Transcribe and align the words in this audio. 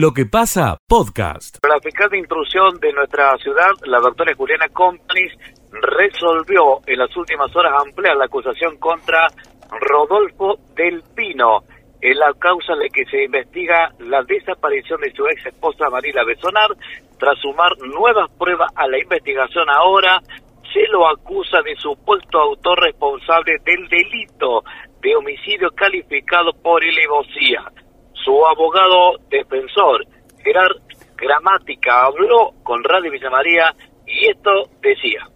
Lo 0.00 0.14
que 0.14 0.24
pasa, 0.24 0.78
podcast. 0.88 1.58
La 1.68 1.78
fiscal 1.78 2.08
de 2.08 2.20
intrusión 2.20 2.80
de 2.80 2.90
nuestra 2.90 3.36
ciudad, 3.36 3.68
la 3.84 4.00
doctora 4.00 4.34
Juliana 4.34 4.66
Companies, 4.72 5.30
resolvió 5.70 6.80
en 6.86 7.00
las 7.00 7.14
últimas 7.18 7.54
horas 7.54 7.74
ampliar 7.84 8.16
la 8.16 8.24
acusación 8.24 8.78
contra 8.78 9.26
Rodolfo 9.78 10.56
del 10.74 11.02
Pino 11.14 11.64
en 12.00 12.18
la 12.18 12.32
causa 12.32 12.76
de 12.76 12.88
que 12.88 13.04
se 13.10 13.24
investiga 13.24 13.90
la 13.98 14.22
desaparición 14.22 15.02
de 15.02 15.12
su 15.12 15.26
ex 15.26 15.44
esposa 15.44 15.90
Marila 15.90 16.24
Besonar. 16.24 16.70
Tras 17.18 17.38
sumar 17.38 17.76
nuevas 17.80 18.30
pruebas 18.38 18.72
a 18.76 18.88
la 18.88 18.98
investigación 18.98 19.68
ahora, 19.68 20.18
se 20.72 20.88
lo 20.88 21.10
acusa 21.10 21.60
de 21.60 21.76
supuesto 21.76 22.40
autor 22.40 22.80
responsable 22.80 23.58
del 23.66 23.86
delito 23.88 24.64
de 25.02 25.14
homicidio 25.14 25.68
calificado 25.72 26.54
por 26.54 26.82
elevosía 26.82 27.70
su 28.24 28.46
abogado 28.46 29.18
defensor, 29.28 30.06
Gerard 30.42 30.76
Gramática, 31.16 32.06
habló 32.06 32.52
con 32.62 32.82
Radio 32.84 33.10
Villa 33.10 33.30
María 33.30 33.74
y 34.06 34.28
esto 34.28 34.68
decía 34.80 35.26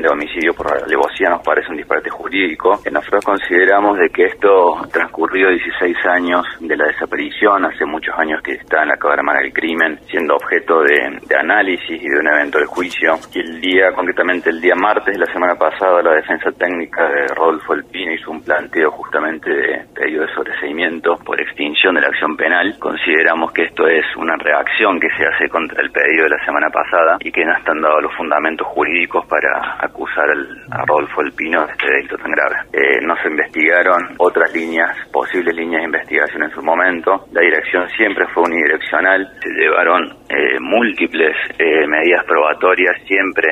de 0.00 0.08
homicidio 0.08 0.54
por 0.54 0.72
alevosía 0.72 1.30
nos 1.30 1.42
parece 1.42 1.70
un 1.70 1.76
disparate 1.76 2.10
jurídico. 2.10 2.80
Nosotros 2.90 3.24
consideramos 3.24 3.98
de 3.98 4.08
que 4.10 4.24
esto 4.24 4.86
transcurrido 4.92 5.50
16 5.50 5.96
años 6.06 6.46
de 6.60 6.76
la 6.76 6.86
desaparición, 6.86 7.64
hace 7.64 7.84
muchos 7.84 8.14
años 8.18 8.42
que 8.42 8.52
está 8.52 8.82
en 8.82 8.88
la 8.88 8.96
cámara 8.96 9.40
crimen, 9.52 9.98
siendo 10.08 10.36
objeto 10.36 10.82
de, 10.82 11.18
análisis 11.38 12.02
y 12.02 12.08
de 12.08 12.18
un 12.18 12.28
evento 12.28 12.58
de 12.58 12.66
juicio. 12.66 13.14
Y 13.32 13.40
el 13.40 13.60
día, 13.60 13.92
concretamente 13.94 14.50
el 14.50 14.60
día 14.60 14.74
martes 14.74 15.14
de 15.14 15.18
la 15.18 15.32
semana 15.32 15.54
pasada, 15.54 16.02
la 16.02 16.14
defensa 16.14 16.50
técnica 16.52 17.08
de 17.08 17.26
Rodolfo 17.34 17.74
Elpino 17.74 18.12
hizo 18.12 18.30
un 18.30 18.42
planteo 18.42 18.90
justamente 18.90 19.50
de 19.50 19.84
pedido 19.94 20.26
de 20.26 20.34
sobreseimiento 20.34 21.16
por 21.24 21.40
extinción 21.40 21.94
de 21.94 22.02
la 22.02 22.08
acción 22.08 22.36
penal. 22.36 22.76
Consideramos 22.78 23.52
que 23.52 23.64
esto 23.64 23.86
es 23.88 24.04
una 24.16 24.36
reacción 24.36 25.00
que 25.00 25.08
se 25.16 25.24
hace 25.24 25.48
contra 25.48 25.82
el 25.82 25.90
pedido 25.90 26.24
de 26.24 26.30
la 26.30 26.44
semana 26.44 26.68
pasada 26.70 27.18
y 27.20 27.32
que 27.32 27.44
no 27.44 27.52
están 27.56 27.80
dados 27.80 28.02
los 28.02 28.14
fundamentos 28.16 28.66
jurídicos 28.68 29.26
para 29.26 29.49
acusar 29.80 30.30
al, 30.30 30.62
a 30.70 30.84
Rodolfo 30.86 31.22
Pino 31.36 31.66
de 31.66 31.72
este 31.72 31.86
delito 31.86 32.16
tan 32.16 32.30
grave. 32.32 32.56
Eh, 32.72 33.00
no 33.02 33.14
se 33.16 33.28
investigaron 33.28 34.14
otras 34.18 34.52
líneas, 34.54 34.96
posibles 35.12 35.54
líneas 35.54 35.82
de 35.82 35.86
investigación 35.86 36.42
en 36.44 36.50
su 36.50 36.62
momento. 36.62 37.26
La 37.32 37.42
dirección 37.42 37.88
siempre 37.90 38.26
fue 38.28 38.44
unidireccional. 38.44 39.28
Se 39.42 39.50
llevaron 39.50 40.16
eh, 40.28 40.58
múltiples 40.60 41.36
eh, 41.58 41.86
medidas 41.86 42.24
probatorias, 42.24 42.96
siempre 43.06 43.48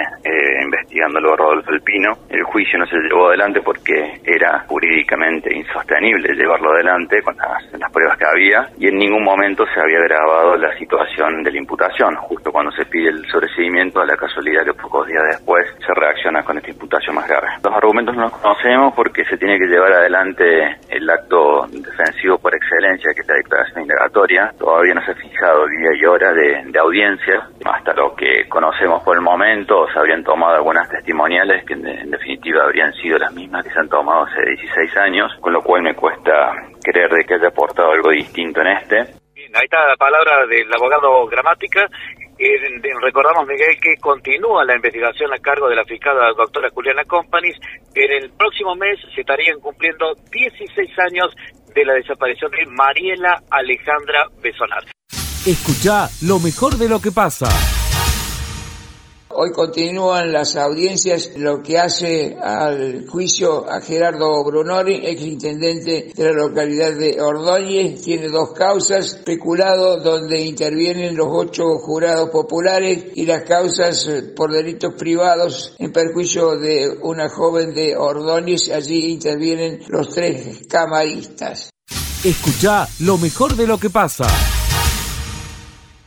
investigándolo 0.63 1.33
a 1.33 1.37
Rodolfo 1.37 1.73
Pino. 1.85 2.12
El 2.29 2.43
juicio 2.45 2.79
no 2.79 2.87
se 2.87 2.97
llevó 2.97 3.29
adelante 3.29 3.61
porque 3.62 4.21
era 4.25 4.65
jurídicamente 4.67 5.55
insostenible 5.55 6.35
llevarlo 6.35 6.73
adelante 6.73 7.21
con 7.23 7.37
las, 7.37 7.65
pruebas 7.93 8.19
que 8.19 8.27
había 8.27 8.69
y 8.79 8.89
en 8.89 8.99
ningún 8.99 9.25
momento 9.25 9.65
se 9.73 9.81
había 9.81 10.01
grabado 10.01 10.57
la 10.57 10.77
situación 10.77 11.43
de 11.43 11.51
la 11.51 11.59
imputación. 11.59 12.15
Justo 12.17 12.53
cuando 12.53 12.71
se 12.73 12.85
pide 12.87 13.09
el 13.09 13.25
sobreseguimiento, 13.27 14.01
a 14.01 14.07
la 14.07 14.17
casualidad 14.17 14.65
que 14.65 14.75
pocos 14.75 15.07
días 15.07 15.23
después 15.31 15.67
se 15.89 15.94
reacciona 15.94 16.42
con 16.42 16.58
esta 16.58 16.70
imputación 16.70 17.14
más 17.14 17.27
grave. 17.27 17.48
Los 17.64 17.75
argumentos 17.75 18.14
no 18.14 18.25
los 18.25 18.33
conocemos 18.33 18.92
porque 18.94 19.25
se 19.25 19.39
tiene 19.39 19.58
que 19.58 19.67
llevar 19.67 19.91
adelante 19.92 20.77
el 20.91 21.08
acto 21.08 21.67
defensivo 21.69 22.36
por 22.39 22.55
excelencia, 22.55 23.11
que 23.14 23.22
es 23.22 23.28
la 23.28 23.36
declaración 23.36 23.83
indagatoria. 23.83 24.53
Todavía 24.59 24.94
no 24.94 25.03
se 25.03 25.12
ha 25.12 25.14
fijado 25.14 25.66
día 25.66 25.89
y 25.98 26.05
hora 26.05 26.33
de, 26.33 26.78
audiencia. 26.78 27.48
Hasta 27.64 27.94
lo 27.94 28.14
que 28.14 28.47
conocemos 28.48 29.03
por 29.03 29.16
el 29.16 29.22
momento, 29.22 29.86
se 29.92 29.98
habrían 29.98 30.22
tomado 30.22 30.56
algunas 30.56 30.89
testimoniales 30.89 31.64
que 31.64 31.72
en, 31.72 32.11
definitiva 32.11 32.64
habrían 32.64 32.92
sido 32.94 33.19
las 33.19 33.33
mismas 33.33 33.64
que 33.64 33.70
se 33.70 33.81
han 33.81 33.89
tomado 33.89 34.27
hace 34.27 34.42
16 34.42 34.97
años, 34.98 35.33
con 35.41 35.53
lo 35.53 35.62
cual 35.62 35.83
me 35.83 35.94
cuesta 35.94 36.53
creer 36.83 37.11
de 37.11 37.25
que 37.25 37.34
haya 37.34 37.48
aportado 37.48 37.92
algo 37.92 38.11
distinto 38.11 38.61
en 38.61 38.69
este. 38.69 38.97
ahí 39.00 39.64
está 39.64 39.89
la 39.89 39.97
palabra 39.97 40.47
del 40.47 40.72
abogado 40.72 41.27
Gramática 41.27 41.89
recordamos, 43.03 43.47
Miguel, 43.47 43.78
que 43.81 43.97
continúa 44.00 44.64
la 44.64 44.77
investigación 44.77 45.33
a 45.33 45.39
cargo 45.39 45.69
de 45.69 45.77
la 45.77 45.84
fiscal 45.84 46.17
la 46.17 46.33
doctora 46.33 46.69
Juliana 46.70 47.05
Companies. 47.05 47.56
En 47.94 48.10
el 48.10 48.31
próximo 48.31 48.75
mes 48.75 48.99
se 49.15 49.21
estarían 49.21 49.59
cumpliendo 49.60 50.15
16 50.31 50.91
años 51.10 51.34
de 51.75 51.84
la 51.84 51.94
desaparición 51.94 52.50
de 52.50 52.66
Mariela 52.66 53.43
Alejandra 53.50 54.27
Besonar. 54.43 54.84
Escucha 55.47 56.09
lo 56.22 56.38
mejor 56.41 56.77
de 56.77 56.88
lo 56.88 57.00
que 57.00 57.10
pasa. 57.10 57.78
Hoy 59.41 59.53
continúan 59.53 60.32
las 60.32 60.56
audiencias, 60.56 61.31
lo 61.37 61.62
que 61.62 61.78
hace 61.78 62.37
al 62.43 63.06
juicio 63.06 63.71
a 63.71 63.81
Gerardo 63.81 64.43
Brunori, 64.43 64.97
ex 65.04 65.22
intendente 65.22 66.12
de 66.12 66.25
la 66.25 66.32
localidad 66.32 66.93
de 66.97 67.21
Ordóñez. 67.21 68.03
Tiene 68.03 68.31
dos 68.31 68.50
causas, 68.50 69.15
peculado 69.25 70.00
donde 70.00 70.41
intervienen 70.41 71.16
los 71.16 71.28
ocho 71.31 71.78
jurados 71.78 72.31
populares 72.31 73.12
y 73.15 73.27
las 73.27 73.44
causas 73.44 74.09
eh, 74.09 74.22
por 74.34 74.50
delitos 74.50 74.94
privados 74.94 75.72
en 75.78 75.93
perjuicio 75.93 76.59
de 76.59 76.98
una 77.00 77.28
joven 77.28 77.72
de 77.72 77.97
Ordóñez. 77.97 78.72
Allí 78.72 79.12
intervienen 79.12 79.84
los 79.87 80.09
tres 80.09 80.66
camaristas. 80.69 81.71
Escucha 82.25 82.88
lo 82.98 83.16
mejor 83.19 83.54
de 83.54 83.69
lo 83.69 83.78
que 83.78 83.88
pasa. 83.88 84.27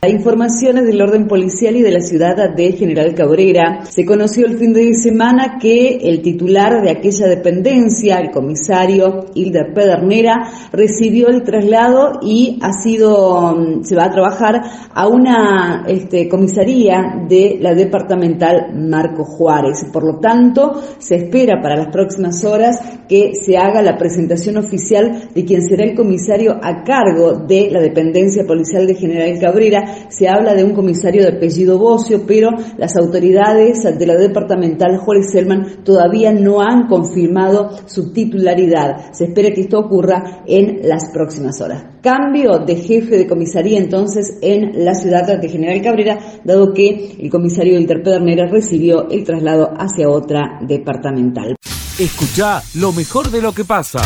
Informaciones 0.04 0.84
del 0.84 1.00
orden 1.00 1.28
policial 1.28 1.76
y 1.76 1.82
de 1.82 1.92
la 1.92 2.00
ciudad 2.00 2.34
de 2.56 2.72
General 2.72 3.14
Cabrera. 3.14 3.84
Se 3.88 4.04
conoció 4.04 4.46
el 4.46 4.58
fin 4.58 4.72
de 4.72 4.94
semana 4.94 5.58
que 5.60 5.98
el 6.02 6.22
titular 6.22 6.82
de 6.82 6.90
aquella 6.90 7.28
dependencia, 7.28 8.16
el 8.16 8.32
comisario 8.32 9.26
Hilder 9.32 9.72
Pedernera, 9.72 10.42
recibió 10.72 11.28
el 11.28 11.44
traslado 11.44 12.18
y 12.20 12.58
ha 12.62 12.72
sido, 12.72 13.54
mm, 13.54 13.84
se 13.84 13.94
va 13.94 14.06
a 14.06 14.10
trabajar 14.10 14.62
a 14.92 15.06
una 15.06 15.84
este, 15.86 16.28
comisaría 16.28 17.24
de 17.28 17.58
la 17.60 17.72
departamental 17.72 18.74
Marco 18.74 19.22
Juárez. 19.22 19.84
Por 19.92 20.02
lo 20.02 20.18
tanto, 20.18 20.82
se 20.98 21.14
espera 21.14 21.62
para 21.62 21.76
las 21.76 21.92
próximas 21.92 22.44
horas 22.44 22.80
que 23.08 23.34
se 23.40 23.56
haga 23.56 23.80
la 23.82 23.96
presentación 23.96 24.56
oficial 24.56 25.28
de 25.32 25.44
quien 25.44 25.62
será 25.62 25.84
el 25.84 25.94
comisario 25.94 26.58
a 26.60 26.82
cargo 26.82 27.34
de 27.46 27.70
la 27.70 27.80
dependencia 27.80 28.44
policial 28.44 28.88
de 28.88 28.96
General 28.96 29.38
Cabrera 29.38 29.91
se 30.08 30.28
habla 30.28 30.54
de 30.54 30.64
un 30.64 30.74
comisario 30.74 31.22
de 31.22 31.36
apellido 31.36 31.78
Bocio, 31.78 32.24
pero 32.26 32.50
las 32.78 32.96
autoridades 32.96 33.82
de 33.98 34.06
la 34.06 34.14
departamental 34.14 34.98
Juárez 34.98 35.30
Selman 35.32 35.84
todavía 35.84 36.32
no 36.32 36.60
han 36.60 36.86
confirmado 36.86 37.70
su 37.86 38.12
titularidad. 38.12 39.12
Se 39.12 39.24
espera 39.24 39.50
que 39.50 39.62
esto 39.62 39.78
ocurra 39.78 40.42
en 40.46 40.88
las 40.88 41.10
próximas 41.12 41.60
horas. 41.60 41.84
Cambio 42.02 42.58
de 42.66 42.76
jefe 42.76 43.16
de 43.16 43.26
comisaría 43.26 43.78
entonces 43.78 44.38
en 44.42 44.84
la 44.84 44.94
ciudad 44.94 45.38
de 45.38 45.48
General 45.48 45.80
Cabrera, 45.82 46.18
dado 46.44 46.72
que 46.72 47.16
el 47.20 47.30
comisario 47.30 47.78
Interpedernera 47.78 48.46
recibió 48.46 49.08
el 49.08 49.24
traslado 49.24 49.72
hacia 49.76 50.08
otra 50.08 50.58
departamental. 50.62 51.56
Escucha 51.98 52.60
lo 52.80 52.92
mejor 52.92 53.30
de 53.30 53.42
lo 53.42 53.52
que 53.52 53.64
pasa. 53.64 54.00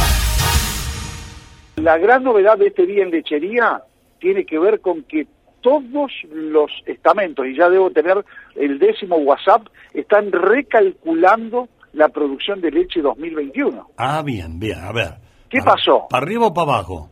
La 1.76 1.98
gran 1.98 2.24
novedad 2.24 2.58
de 2.58 2.68
este 2.68 2.86
día 2.86 3.04
en 3.04 3.10
lechería 3.10 3.82
tiene 4.18 4.44
que 4.44 4.58
ver 4.58 4.80
con 4.80 5.02
que 5.04 5.26
todos 5.66 6.12
los 6.30 6.70
estamentos, 6.86 7.44
y 7.44 7.56
ya 7.56 7.68
debo 7.68 7.90
tener 7.90 8.24
el 8.54 8.78
décimo 8.78 9.16
WhatsApp, 9.16 9.66
están 9.92 10.30
recalculando 10.30 11.68
la 11.92 12.08
producción 12.08 12.60
de 12.60 12.70
leche 12.70 13.02
2021. 13.02 13.88
Ah, 13.96 14.22
bien, 14.24 14.60
bien, 14.60 14.78
a 14.78 14.92
ver. 14.92 15.14
¿Qué 15.50 15.58
pasó? 15.64 16.06
¿Para 16.08 16.24
arriba 16.24 16.46
o 16.46 16.54
para 16.54 16.70
abajo? 16.70 17.10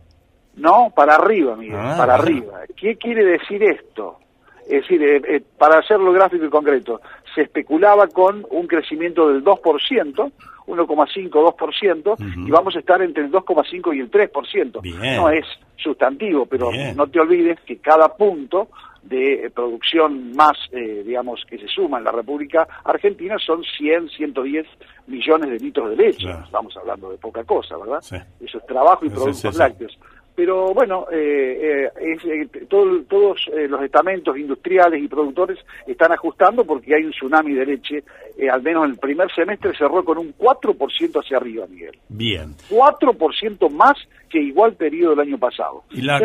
No, 0.54 0.92
para 0.94 1.16
arriba, 1.16 1.56
Miguel, 1.56 1.80
ah, 1.80 1.94
para 1.98 2.14
arriba. 2.14 2.60
¿Qué 2.76 2.94
quiere 2.96 3.24
decir 3.24 3.60
esto? 3.64 4.20
Es 4.68 4.82
decir, 4.82 5.02
eh, 5.02 5.20
eh, 5.26 5.42
para 5.58 5.80
hacerlo 5.80 6.12
gráfico 6.12 6.44
y 6.44 6.50
concreto, 6.50 7.00
se 7.34 7.42
especulaba 7.42 8.06
con 8.08 8.46
un 8.50 8.66
crecimiento 8.66 9.28
del 9.28 9.44
2%, 9.44 10.32
1,5, 10.66 11.30
2%, 11.30 12.46
y 12.46 12.50
vamos 12.50 12.76
a 12.76 12.78
estar 12.78 13.02
entre 13.02 13.24
el 13.24 13.32
2,5 13.32 13.96
y 13.96 14.00
el 14.00 14.10
3%. 14.10 15.16
No 15.16 15.30
es 15.30 15.44
sustantivo, 15.76 16.46
pero 16.46 16.70
no 16.94 17.06
te 17.08 17.20
olvides 17.20 17.60
que 17.60 17.78
cada 17.78 18.08
punto 18.16 18.68
de 19.02 19.52
producción 19.54 20.32
más, 20.34 20.56
eh, 20.72 21.02
digamos, 21.04 21.44
que 21.46 21.58
se 21.58 21.68
suma 21.68 21.98
en 21.98 22.04
la 22.04 22.12
República 22.12 22.66
Argentina 22.84 23.36
son 23.38 23.62
100, 23.62 24.08
110 24.08 24.66
millones 25.06 25.50
de 25.50 25.58
litros 25.58 25.90
de 25.90 25.96
leche. 25.96 26.30
Estamos 26.44 26.74
hablando 26.76 27.10
de 27.10 27.18
poca 27.18 27.44
cosa, 27.44 27.76
¿verdad? 27.76 27.98
Eso 28.40 28.58
es 28.58 28.66
trabajo 28.66 29.04
y 29.04 29.10
productos 29.10 29.56
lácteos 29.56 29.98
pero 30.34 30.74
bueno, 30.74 31.06
eh, 31.12 31.88
eh, 32.00 32.16
eh 32.24 32.66
todos 32.68 33.46
los 33.68 33.82
estamentos 33.82 34.36
industriales 34.36 35.02
y 35.02 35.08
productores 35.08 35.58
están 35.86 36.12
ajustando 36.12 36.64
porque 36.64 36.94
hay 36.94 37.04
un 37.04 37.12
tsunami 37.12 37.54
de 37.54 37.66
leche, 37.66 38.04
al 38.50 38.62
menos 38.62 38.84
en 38.84 38.90
el 38.92 38.98
primer 38.98 39.32
semestre 39.32 39.72
cerró 39.76 40.04
con 40.04 40.18
un 40.18 40.34
4% 40.36 41.22
hacia 41.22 41.36
arriba, 41.36 41.66
Miguel. 41.68 41.96
Bien. 42.08 42.54
4% 42.68 43.70
más 43.70 43.94
que 44.28 44.40
igual 44.40 44.74
periodo 44.74 45.10
del 45.10 45.28
año 45.28 45.38
pasado. 45.38 45.84
Y 45.90 46.02
la, 46.02 46.18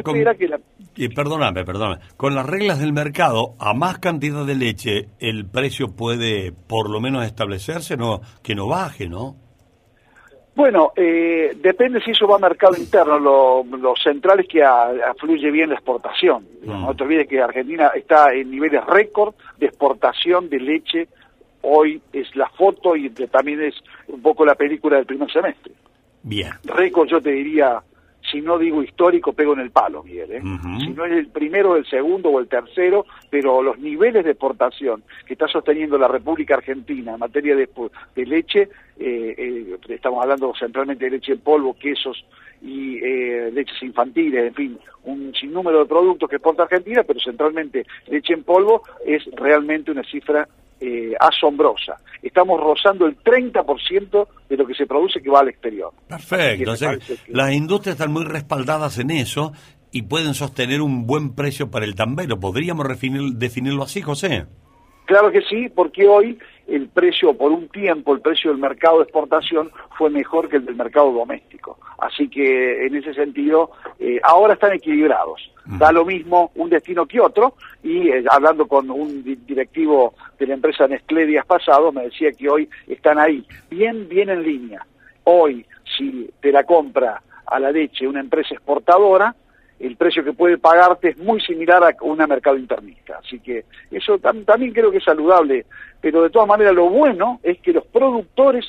perdóname, 1.15 1.63
perdóname, 1.63 2.01
con 2.17 2.33
las 2.33 2.45
reglas 2.45 2.79
del 2.79 2.93
mercado, 2.93 3.53
a 3.59 3.73
más 3.73 3.99
cantidad 3.99 4.45
de 4.45 4.55
leche, 4.55 5.09
el 5.19 5.45
precio 5.45 5.95
puede 5.95 6.51
por 6.51 6.89
lo 6.89 6.99
menos 6.99 7.25
establecerse, 7.25 7.95
no 7.95 8.21
que 8.41 8.55
no 8.55 8.67
baje, 8.67 9.07
¿no? 9.07 9.35
Bueno, 10.59 10.91
eh, 10.93 11.55
depende 11.61 12.01
si 12.01 12.11
eso 12.11 12.27
va 12.27 12.35
a 12.35 12.39
mercado 12.39 12.75
interno. 12.75 13.17
Lo, 13.17 13.63
lo 13.63 13.95
central 13.95 14.41
es 14.41 14.47
que 14.49 14.61
afluye 14.61 15.49
bien 15.51 15.69
la 15.69 15.75
exportación. 15.75 16.45
No 16.63 16.93
te 16.93 17.05
olvides 17.05 17.29
que 17.29 17.41
Argentina 17.41 17.91
está 17.95 18.33
en 18.33 18.51
niveles 18.51 18.85
récord 18.85 19.35
de 19.57 19.67
exportación 19.67 20.49
de 20.49 20.59
leche. 20.59 21.07
Hoy 21.61 22.01
es 22.11 22.35
la 22.35 22.49
foto 22.49 22.97
y 22.97 23.09
también 23.09 23.61
es 23.61 23.75
un 24.09 24.21
poco 24.21 24.43
la 24.43 24.55
película 24.55 24.97
del 24.97 25.05
primer 25.05 25.31
semestre. 25.31 25.71
Bien. 26.23 26.51
Récord 26.65 27.07
yo 27.07 27.21
te 27.21 27.31
diría 27.31 27.81
si 28.29 28.41
no 28.41 28.57
digo 28.57 28.83
histórico, 28.83 29.33
pego 29.33 29.53
en 29.53 29.59
el 29.59 29.71
palo, 29.71 30.03
Miguel. 30.03 30.31
¿eh? 30.31 30.41
Si 30.79 30.89
no 30.89 31.05
es 31.05 31.13
el 31.13 31.27
primero, 31.27 31.75
el 31.75 31.85
segundo 31.85 32.29
o 32.29 32.39
el 32.39 32.47
tercero, 32.47 33.05
pero 33.29 33.61
los 33.61 33.79
niveles 33.79 34.23
de 34.23 34.31
exportación 34.31 35.03
que 35.25 35.33
está 35.33 35.47
sosteniendo 35.47 35.97
la 35.97 36.07
República 36.07 36.55
Argentina 36.55 37.13
en 37.13 37.19
materia 37.19 37.55
de, 37.55 37.69
de 38.15 38.25
leche, 38.25 38.69
eh, 38.99 39.35
eh, 39.37 39.77
estamos 39.89 40.21
hablando 40.21 40.53
centralmente 40.57 41.05
de 41.05 41.11
leche 41.11 41.33
en 41.33 41.39
polvo, 41.39 41.73
quesos 41.73 42.25
y 42.61 42.97
eh, 42.97 43.51
leches 43.53 43.81
infantiles, 43.83 44.47
en 44.47 44.53
fin, 44.53 44.79
un 45.03 45.33
sinnúmero 45.33 45.79
de 45.79 45.85
productos 45.85 46.29
que 46.29 46.35
exporta 46.35 46.63
Argentina, 46.63 47.03
pero 47.03 47.19
centralmente 47.19 47.85
leche 48.07 48.33
en 48.33 48.43
polvo 48.43 48.83
es 49.05 49.23
realmente 49.35 49.91
una 49.91 50.03
cifra 50.03 50.47
eh, 50.79 51.13
asombrosa. 51.19 51.97
Estamos 52.21 52.59
rozando 52.59 53.05
el 53.05 53.17
30% 53.17 54.27
de 54.49 54.57
lo 54.57 54.65
que 54.65 54.73
se 54.73 54.85
produce 54.85 55.21
que 55.21 55.29
va 55.29 55.39
al 55.39 55.49
exterior. 55.49 55.91
Perfecto. 56.07 56.73
Las 57.27 57.53
industrias 57.53 57.95
están 57.95 58.11
muy 58.11 58.25
respaldadas 58.25 58.97
en 58.97 59.11
eso 59.11 59.53
y 59.91 60.03
pueden 60.03 60.33
sostener 60.33 60.81
un 60.81 61.05
buen 61.07 61.35
precio 61.35 61.71
para 61.71 61.85
el 61.85 61.95
tambero. 61.95 62.39
¿Podríamos 62.39 62.87
definirlo 62.87 63.83
así, 63.83 64.01
José? 64.01 64.45
Claro 65.09 65.31
que 65.31 65.41
sí, 65.41 65.69
porque 65.69 66.07
hoy 66.07 66.37
el 66.67 66.87
precio, 66.87 67.33
por 67.33 67.51
un 67.51 67.67
tiempo, 67.69 68.13
el 68.13 68.21
precio 68.21 68.51
del 68.51 68.59
mercado 68.59 68.97
de 68.97 69.05
exportación 69.05 69.71
fue 69.97 70.11
mejor 70.11 70.47
que 70.47 70.57
el 70.57 70.65
del 70.67 70.75
mercado 70.75 71.11
doméstico. 71.11 71.79
Así 71.97 72.29
que 72.29 72.85
en 72.85 72.95
ese 72.95 73.15
sentido, 73.15 73.71
eh, 73.97 74.19
ahora 74.21 74.53
están 74.53 74.73
equilibrados. 74.73 75.51
Da 75.65 75.91
lo 75.91 76.05
mismo 76.05 76.51
un 76.53 76.69
destino 76.69 77.07
que 77.07 77.19
otro, 77.19 77.55
y 77.81 78.09
eh, 78.09 78.23
hablando 78.29 78.67
con 78.67 78.91
un 78.91 79.23
directivo 79.23 80.13
de 80.37 80.45
la 80.45 80.53
empresa 80.53 80.87
Nestlé 80.87 81.25
días 81.25 81.45
pasados, 81.47 81.91
me 81.91 82.03
decía 82.03 82.31
que 82.31 82.47
hoy 82.47 82.69
están 82.87 83.17
ahí, 83.17 83.43
bien, 83.67 84.07
bien 84.07 84.29
en 84.29 84.43
línea. 84.43 84.85
Hoy, 85.23 85.65
si 85.97 86.29
te 86.39 86.51
la 86.51 86.65
compra 86.65 87.19
a 87.47 87.59
la 87.59 87.71
leche 87.71 88.07
una 88.07 88.19
empresa 88.19 88.53
exportadora, 88.53 89.35
el 89.79 89.95
precio 89.95 90.23
que 90.23 90.33
puede 90.33 90.57
pagarte 90.57 91.09
es 91.09 91.17
muy 91.17 91.39
similar 91.41 91.83
a 91.83 91.95
una 92.01 92.27
mercado 92.27 92.57
internista. 92.57 93.19
Así 93.23 93.39
que 93.39 93.65
eso 93.91 94.19
también 94.19 94.73
creo 94.73 94.91
que 94.91 94.97
es 94.97 95.03
saludable, 95.03 95.65
pero 96.01 96.23
de 96.23 96.29
todas 96.29 96.47
maneras 96.47 96.73
lo 96.73 96.89
bueno 96.89 97.39
es 97.43 97.59
que 97.59 97.73
los 97.73 97.85
productores 97.87 98.65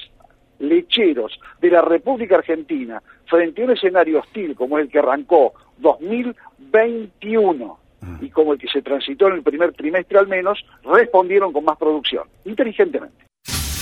lecheros 0.60 1.38
de 1.60 1.70
la 1.70 1.82
República 1.82 2.36
Argentina, 2.36 3.02
frente 3.26 3.62
a 3.62 3.64
un 3.64 3.72
escenario 3.72 4.20
hostil 4.20 4.54
como 4.54 4.78
el 4.78 4.88
que 4.88 4.98
arrancó 4.98 5.54
2021 5.78 7.78
y 8.20 8.30
como 8.30 8.52
el 8.52 8.58
que 8.58 8.68
se 8.68 8.82
transitó 8.82 9.28
en 9.28 9.34
el 9.34 9.42
primer 9.42 9.72
trimestre 9.72 10.18
al 10.18 10.28
menos, 10.28 10.64
respondieron 10.84 11.52
con 11.52 11.64
más 11.64 11.76
producción, 11.76 12.24
inteligentemente. 12.44 13.24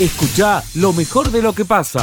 Escucha 0.00 0.62
lo 0.76 0.92
mejor 0.92 1.30
de 1.30 1.42
lo 1.42 1.52
que 1.52 1.64
pasa 1.64 2.00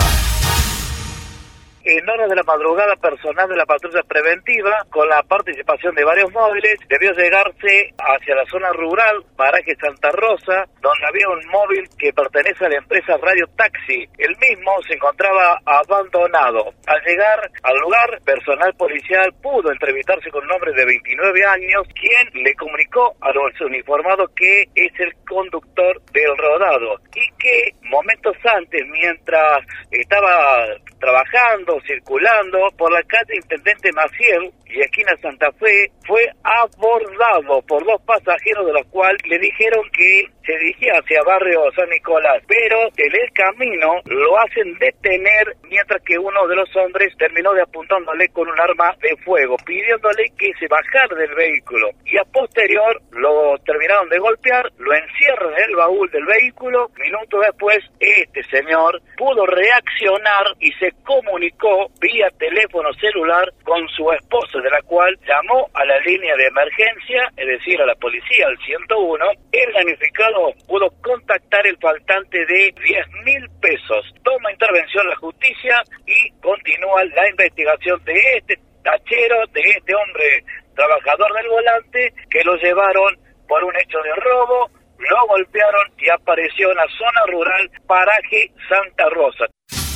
en 1.85 2.09
horas 2.09 2.29
de 2.29 2.35
la 2.35 2.43
madrugada 2.43 2.95
personal 2.95 3.47
de 3.47 3.55
la 3.55 3.65
patrulla 3.65 4.01
preventiva, 4.03 4.85
con 4.89 5.07
la 5.07 5.21
participación 5.21 5.93
de 5.93 6.03
varios 6.03 6.31
móviles, 6.31 6.79
debió 6.89 7.11
llegarse 7.13 7.93
hacia 7.97 8.35
la 8.35 8.45
zona 8.45 8.71
rural, 8.73 9.23
paraje 9.37 9.75
Santa 9.79 10.09
Rosa, 10.11 10.65
donde 10.81 11.05
había 11.07 11.29
un 11.29 11.45
móvil 11.47 11.87
que 11.97 12.11
pertenece 12.11 12.65
a 12.65 12.69
la 12.69 12.77
empresa 12.77 13.17
Radio 13.21 13.45
Taxi. 13.55 14.03
El 14.17 14.35
mismo 14.37 14.71
se 14.87 14.95
encontraba 14.95 15.61
abandonado. 15.63 16.73
Al 16.87 17.01
llegar 17.05 17.51
al 17.61 17.77
lugar, 17.77 18.19
personal 18.25 18.73
policial 18.73 19.31
pudo 19.43 19.71
entrevistarse 19.71 20.31
con 20.31 20.43
un 20.43 20.51
hombre 20.53 20.73
de 20.73 20.85
29 20.85 21.45
años, 21.45 21.87
quien 21.93 22.43
le 22.43 22.53
comunicó 22.55 23.15
a 23.21 23.31
los 23.31 23.61
uniformados 23.61 24.31
que 24.35 24.63
es 24.73 24.91
el 24.99 25.13
conductor 25.27 26.01
del 26.11 26.35
rodado 26.35 26.97
y 27.13 27.29
que 27.37 27.69
momentos 27.83 28.35
antes, 28.43 28.81
mientras 28.87 29.59
estaba 29.91 30.65
trabajando, 30.99 31.74
circulando 31.81 32.59
por 32.77 32.91
la 32.91 33.03
calle 33.03 33.35
Intendente 33.35 33.91
Maciel 33.91 34.51
y 34.65 34.81
esquina 34.81 35.15
Santa 35.21 35.51
Fe, 35.53 35.91
fue 36.05 36.29
abordado 36.43 37.61
por 37.67 37.85
dos 37.85 38.01
pasajeros 38.05 38.65
de 38.65 38.73
los 38.73 38.85
cuales 38.87 39.21
le 39.27 39.39
dijeron 39.39 39.83
que 39.91 40.25
se 40.45 40.57
dirigía 40.59 40.93
hacia 40.93 41.23
barrio 41.23 41.71
San 41.75 41.89
Nicolás, 41.89 42.43
pero 42.47 42.77
en 42.97 43.15
el 43.15 43.31
camino 43.33 44.01
lo 44.05 44.37
hacen 44.39 44.77
detener 44.77 45.55
mientras 45.69 46.01
que 46.03 46.17
uno 46.17 46.47
de 46.47 46.55
los 46.55 46.69
hombres 46.75 47.15
terminó 47.17 47.53
de 47.53 47.61
apuntándole 47.61 48.27
con 48.29 48.47
un 48.47 48.59
arma 48.59 48.95
de 49.01 49.15
fuego, 49.23 49.55
pidiéndole 49.65 50.31
que 50.37 50.51
se 50.59 50.67
bajara 50.67 51.15
del 51.15 51.33
vehículo. 51.33 51.89
Y 52.05 52.17
a 52.17 52.23
posterior 52.25 53.01
lo 53.11 53.57
terminaron 53.65 54.09
de 54.09 54.19
golpear, 54.19 54.71
lo 54.77 54.93
encierran 54.93 55.53
en 55.53 55.69
el 55.69 55.75
baúl 55.75 56.09
del 56.11 56.25
vehículo, 56.25 56.89
minutos 56.97 57.41
después 57.41 57.79
este 57.99 58.43
señor 58.43 59.01
pudo 59.17 59.45
reaccionar 59.45 60.45
y 60.59 60.71
se 60.73 60.91
comunicó 61.03 61.64
vía 61.99 62.29
teléfono 62.37 62.93
celular 62.93 63.51
con 63.63 63.87
su 63.89 64.11
esposa, 64.11 64.59
de 64.59 64.69
la 64.69 64.81
cual 64.83 65.17
llamó 65.25 65.67
a 65.73 65.85
la 65.85 65.99
línea 65.99 66.35
de 66.35 66.47
emergencia, 66.47 67.31
es 67.35 67.47
decir, 67.47 67.81
a 67.81 67.85
la 67.85 67.95
policía, 67.95 68.47
al 68.47 68.57
101. 68.59 69.25
El 69.51 69.73
damnificado 69.73 70.53
pudo 70.67 70.89
contactar 71.01 71.65
el 71.67 71.77
faltante 71.77 72.45
de 72.45 72.73
10 72.83 73.07
mil 73.25 73.49
pesos. 73.61 74.05
Toma 74.23 74.51
intervención 74.51 75.07
la 75.07 75.15
justicia 75.15 75.81
y 76.05 76.31
continúa 76.41 77.03
la 77.05 77.29
investigación 77.29 78.03
de 78.05 78.13
este 78.37 78.59
tachero, 78.83 79.37
de 79.51 79.61
este 79.61 79.95
hombre 79.95 80.43
trabajador 80.75 81.33
del 81.33 81.47
volante, 81.49 82.13
que 82.29 82.43
lo 82.43 82.55
llevaron 82.57 83.17
por 83.47 83.63
un 83.63 83.75
hecho 83.77 83.97
de 84.03 84.13
robo, 84.15 84.69
lo 84.99 85.27
golpearon 85.27 85.91
y 85.97 86.09
apareció 86.09 86.71
en 86.71 86.77
la 86.77 86.87
zona 86.97 87.21
rural 87.27 87.71
Paraje 87.87 88.51
Santa 88.69 89.09
Rosa. 89.09 89.45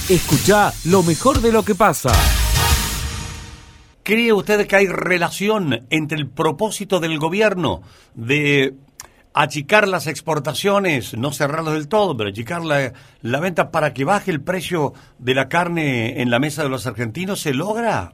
Escucha 0.09 0.71
lo 0.89 1.03
mejor 1.03 1.37
de 1.37 1.51
lo 1.51 1.61
que 1.61 1.75
pasa. 1.75 2.09
¿Cree 4.01 4.33
usted 4.33 4.65
que 4.65 4.75
hay 4.75 4.87
relación 4.87 5.85
entre 5.91 6.17
el 6.17 6.27
propósito 6.27 6.99
del 6.99 7.19
gobierno 7.19 7.83
de 8.15 8.73
achicar 9.35 9.87
las 9.87 10.07
exportaciones, 10.07 11.15
no 11.15 11.31
cerrarlas 11.31 11.75
del 11.75 11.87
todo, 11.87 12.17
pero 12.17 12.31
achicar 12.31 12.63
la, 12.63 12.91
la, 13.21 13.39
venta 13.39 13.69
para 13.69 13.93
que 13.93 14.03
baje 14.03 14.31
el 14.31 14.41
precio 14.41 14.93
de 15.19 15.35
la 15.35 15.47
carne 15.47 16.19
en 16.23 16.31
la 16.31 16.39
mesa 16.39 16.63
de 16.63 16.69
los 16.69 16.87
argentinos, 16.87 17.41
¿se 17.41 17.53
logra? 17.53 18.11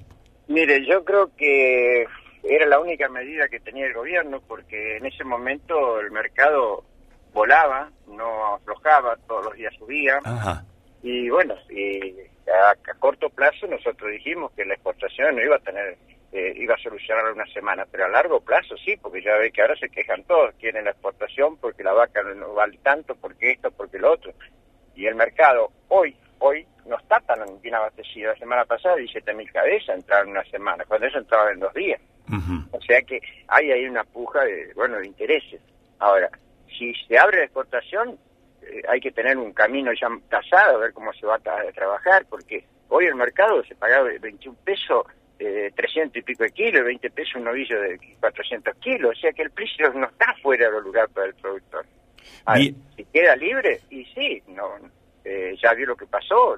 Mire, 0.49 0.85
yo 0.85 1.05
creo 1.05 1.33
que 1.37 2.07
era 2.43 2.65
la 2.65 2.81
única 2.81 3.07
medida 3.07 3.47
que 3.47 3.61
tenía 3.61 3.87
el 3.87 3.93
gobierno 3.93 4.41
porque 4.45 4.97
en 4.97 5.05
ese 5.05 5.23
momento 5.23 6.01
el 6.01 6.11
mercado 6.11 6.83
volaba, 7.33 7.89
no 8.05 8.55
aflojaba, 8.55 9.15
todos 9.29 9.45
los 9.45 9.53
días 9.53 9.73
subía. 9.79 10.19
Ajá 10.25 10.65
y 11.05 11.29
bueno, 11.29 11.53
y 11.69 12.15
a, 12.49 12.93
corto 12.97 13.29
plazo 13.29 13.67
nosotros 13.67 14.09
dijimos 14.11 14.51
que 14.53 14.65
la 14.65 14.73
exportación 14.73 15.35
no 15.35 15.43
iba 15.43 15.57
a 15.57 15.59
tener, 15.59 15.95
eh, 16.31 16.53
iba 16.55 16.73
a 16.73 16.79
solucionar 16.79 17.31
una 17.31 17.45
semana, 17.53 17.85
pero 17.91 18.05
a 18.05 18.09
largo 18.09 18.39
plazo 18.39 18.75
sí, 18.77 18.97
porque 18.99 19.21
ya 19.21 19.37
ve 19.37 19.51
que 19.51 19.61
ahora 19.61 19.75
se 19.75 19.89
quejan 19.89 20.23
todos, 20.23 20.55
quieren 20.59 20.85
la 20.85 20.89
exportación 20.89 21.57
porque 21.57 21.83
la 21.83 21.93
vaca 21.93 22.23
no 22.23 22.55
vale 22.55 22.79
tanto, 22.81 23.13
porque 23.13 23.51
esto, 23.51 23.69
porque 23.69 23.99
lo 23.99 24.13
otro. 24.13 24.33
Y 24.95 25.05
el 25.05 25.13
mercado 25.13 25.69
hoy, 25.89 26.17
hoy 26.39 26.65
no 26.87 26.97
está 26.97 27.19
tan 27.19 27.61
bien 27.61 27.75
abastecido. 27.75 28.31
La 28.31 28.39
semana 28.39 28.65
pasada 28.65 28.95
17.000 28.95 29.51
cabezas 29.51 29.95
entraron 29.95 30.29
en 30.29 30.31
una 30.31 30.45
semana, 30.45 30.85
cuando 30.85 31.05
eso 31.05 31.19
entraba 31.19 31.51
en 31.51 31.59
dos 31.59 31.73
días. 31.75 32.01
O 32.71 32.81
sea 32.81 32.99
que 33.03 33.21
hay 33.47 33.71
ahí 33.71 33.85
una 33.85 34.03
puja 34.05 34.43
de, 34.43 34.73
bueno, 34.73 34.97
de 34.97 35.05
intereses. 35.05 35.61
Ahora, 35.99 36.31
si 36.67 36.95
se 37.07 37.15
abre 37.15 37.37
la 37.37 37.43
exportación, 37.43 38.17
hay 38.87 38.99
que 38.99 39.11
tener 39.11 39.37
un 39.37 39.53
camino 39.53 39.91
ya 39.93 40.09
tasado, 40.29 40.77
a 40.77 40.79
ver 40.79 40.93
cómo 40.93 41.13
se 41.13 41.25
va 41.25 41.35
a 41.35 41.71
trabajar, 41.71 42.25
porque 42.29 42.65
hoy 42.89 43.05
el 43.05 43.15
mercado 43.15 43.63
se 43.63 43.75
paga 43.75 44.01
21 44.01 44.57
pesos, 44.63 45.05
eh, 45.39 45.71
300 45.75 46.17
y 46.17 46.21
pico 46.21 46.43
de 46.43 46.51
kilos, 46.51 46.85
20 46.85 47.09
pesos 47.11 47.35
un 47.35 47.45
novillo 47.45 47.79
de 47.81 47.99
400 48.19 48.75
kilos, 48.77 49.17
o 49.17 49.19
sea 49.19 49.33
que 49.33 49.43
el 49.43 49.51
precio 49.51 49.91
no 49.93 50.07
está 50.07 50.33
fuera 50.41 50.69
del 50.69 50.83
lugar 50.83 51.09
para 51.09 51.27
el 51.27 51.35
productor. 51.35 51.85
si 52.95 53.05
queda 53.05 53.35
libre, 53.35 53.81
y 53.89 54.05
sí, 54.05 54.41
no 54.47 54.77
eh, 55.23 55.55
ya 55.61 55.73
vio 55.73 55.87
lo 55.87 55.95
que 55.95 56.05
pasó, 56.05 56.55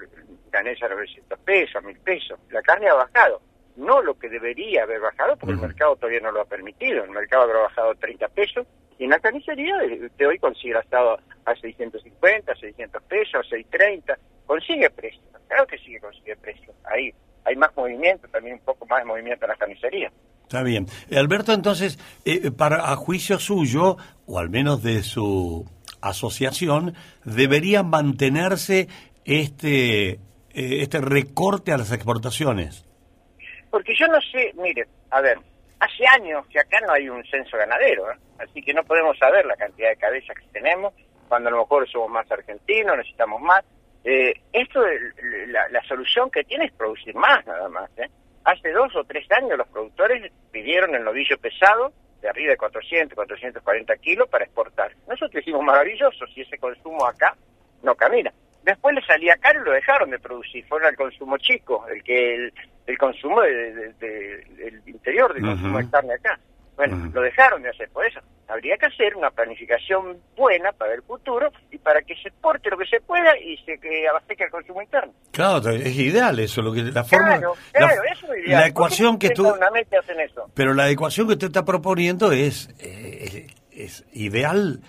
gané 0.51 0.75
ya 0.75 0.89
900 0.89 1.39
pesos, 1.39 1.83
1000 1.83 1.99
pesos, 1.99 2.39
la 2.49 2.61
carne 2.61 2.89
ha 2.89 2.93
bajado, 2.93 3.41
no 3.77 4.01
lo 4.01 4.15
que 4.15 4.29
debería 4.29 4.83
haber 4.83 4.99
bajado, 4.99 5.37
porque 5.37 5.53
el 5.53 5.61
mercado 5.61 5.95
todavía 5.95 6.19
no 6.19 6.31
lo 6.31 6.41
ha 6.41 6.45
permitido, 6.45 7.03
el 7.03 7.11
mercado 7.11 7.43
habrá 7.43 7.59
bajado 7.61 7.95
30 7.95 8.27
pesos, 8.29 8.67
y 8.99 9.05
en 9.05 9.11
la 9.11 9.19
carnicería 9.19 9.75
usted 10.03 10.27
hoy 10.27 10.39
consigue 10.39 10.71
el 10.71 10.77
asado 10.77 11.19
a 11.45 11.55
650, 11.55 12.55
600 12.55 13.03
pesos, 13.03 13.47
630, 13.49 14.17
consigue 14.45 14.89
precio, 14.89 15.21
claro 15.47 15.67
que 15.67 15.77
sigue 15.77 15.99
consigue 15.99 16.35
precio. 16.35 16.73
Ahí 16.83 17.13
hay 17.45 17.55
más 17.55 17.75
movimiento, 17.77 18.27
también 18.27 18.55
un 18.55 18.61
poco 18.61 18.85
más 18.87 18.99
de 18.99 19.05
movimiento 19.05 19.45
en 19.45 19.49
la 19.49 19.55
carnicería. 19.55 20.11
Está 20.43 20.63
bien. 20.63 20.87
Alberto, 21.15 21.53
entonces, 21.53 21.99
eh, 22.25 22.51
para 22.51 22.91
a 22.91 22.95
juicio 22.95 23.39
suyo, 23.39 23.97
o 24.25 24.39
al 24.39 24.49
menos 24.49 24.81
de 24.83 25.03
su 25.03 25.65
asociación, 26.01 26.95
debería 27.23 27.83
mantenerse 27.83 28.87
este 29.25 30.19
eh, 30.57 30.81
este 30.81 30.99
recorte 31.01 31.71
a 31.71 31.77
las 31.77 31.91
exportaciones? 31.91 32.86
Porque 33.77 33.93
yo 33.93 34.07
no 34.07 34.19
sé, 34.21 34.51
mire, 34.55 34.87
a 35.11 35.21
ver, 35.21 35.37
hace 35.79 36.07
años 36.07 36.47
que 36.47 36.59
acá 36.59 36.79
no 36.81 36.93
hay 36.93 37.07
un 37.09 37.23
censo 37.25 37.57
ganadero, 37.57 38.11
¿eh? 38.11 38.15
así 38.39 38.59
que 38.63 38.73
no 38.73 38.83
podemos 38.83 39.15
saber 39.19 39.45
la 39.45 39.55
cantidad 39.55 39.89
de 39.89 39.97
cabezas 39.97 40.35
que 40.35 40.47
tenemos, 40.51 40.95
cuando 41.27 41.49
a 41.49 41.51
lo 41.51 41.59
mejor 41.59 41.87
somos 41.87 42.09
más 42.09 42.25
argentinos, 42.31 42.97
necesitamos 42.97 43.39
más. 43.39 43.63
Eh, 44.03 44.33
esto, 44.51 44.83
la, 45.49 45.69
la, 45.69 45.83
solución 45.83 46.31
que 46.31 46.43
tiene 46.43 46.65
es 46.65 46.71
producir 46.71 47.13
más 47.13 47.45
nada 47.45 47.69
más. 47.69 47.87
¿eh? 47.99 48.09
Hace 48.45 48.71
dos 48.71 48.95
o 48.95 49.03
tres 49.03 49.31
años 49.31 49.59
los 49.59 49.67
productores 49.67 50.31
pidieron 50.51 50.95
el 50.95 51.03
novillo 51.03 51.37
pesado 51.37 51.93
de 52.19 52.29
arriba 52.29 52.53
de 52.53 52.57
400, 52.57 53.13
440 53.13 53.95
kilos 53.97 54.27
para 54.27 54.45
exportar. 54.45 54.91
Nosotros 55.07 55.33
decimos 55.33 55.61
maravilloso 55.63 56.25
si 56.33 56.41
ese 56.41 56.57
consumo 56.57 57.05
acá 57.05 57.35
no 57.83 57.93
camina. 57.93 58.33
Después 58.63 58.95
le 58.95 59.01
salía 59.05 59.35
caro 59.37 59.61
y 59.61 59.65
lo 59.65 59.71
dejaron 59.71 60.09
de 60.09 60.19
producir. 60.19 60.65
Fueron 60.67 60.89
al 60.89 60.95
consumo 60.95 61.37
chico, 61.37 61.85
el 61.87 62.03
que 62.03 62.51
el, 62.85 62.97
consumo 62.97 63.41
de, 63.41 63.93
del 63.99 64.81
interior 64.85 65.33
del 65.33 65.43
consumo 65.43 65.77
de 65.77 65.89
carne 65.89 66.13
acá. 66.13 66.39
Bueno, 66.75 67.09
lo 67.11 67.21
dejaron 67.21 67.63
de 67.63 67.69
hacer 67.69 67.89
por 67.89 68.05
eso. 68.05 68.19
Habría 68.47 68.77
que 68.77 68.85
hacer 68.85 69.15
una 69.15 69.31
planificación 69.31 70.17
buena 70.35 70.71
para 70.71 70.93
el 70.93 71.01
futuro 71.01 71.51
y 71.71 71.79
para 71.79 72.01
que 72.03 72.15
se 72.15 72.29
exporte 72.29 72.69
lo 72.69 72.77
que 72.77 72.85
se 72.85 73.01
pueda 73.01 73.35
y 73.39 73.57
se 73.65 73.79
que 73.79 74.07
abastezca 74.07 74.45
el 74.45 74.51
consumo 74.51 74.83
interno. 74.83 75.11
Claro, 75.31 75.69
es 75.71 75.97
ideal 75.97 76.37
eso, 76.39 76.61
lo 76.61 76.71
que 76.71 76.83
la 76.83 77.03
forma 77.03 77.39
claro, 77.39 77.55
claro, 77.71 78.01
eso 78.13 78.31
es 78.31 78.45
ideal. 78.45 78.61
La 78.61 78.67
ecuación 78.67 79.17
que 79.17 79.31
tú 79.31 79.47
hacen 79.47 80.19
eso? 80.19 80.51
Pero 80.53 80.75
la 80.75 80.87
ecuación 80.89 81.25
que 81.25 81.33
usted 81.33 81.47
está 81.47 81.65
proponiendo 81.65 82.31
es 82.31 82.69
eh, 82.79 83.47
es 83.71 84.05
ideal 84.13 84.81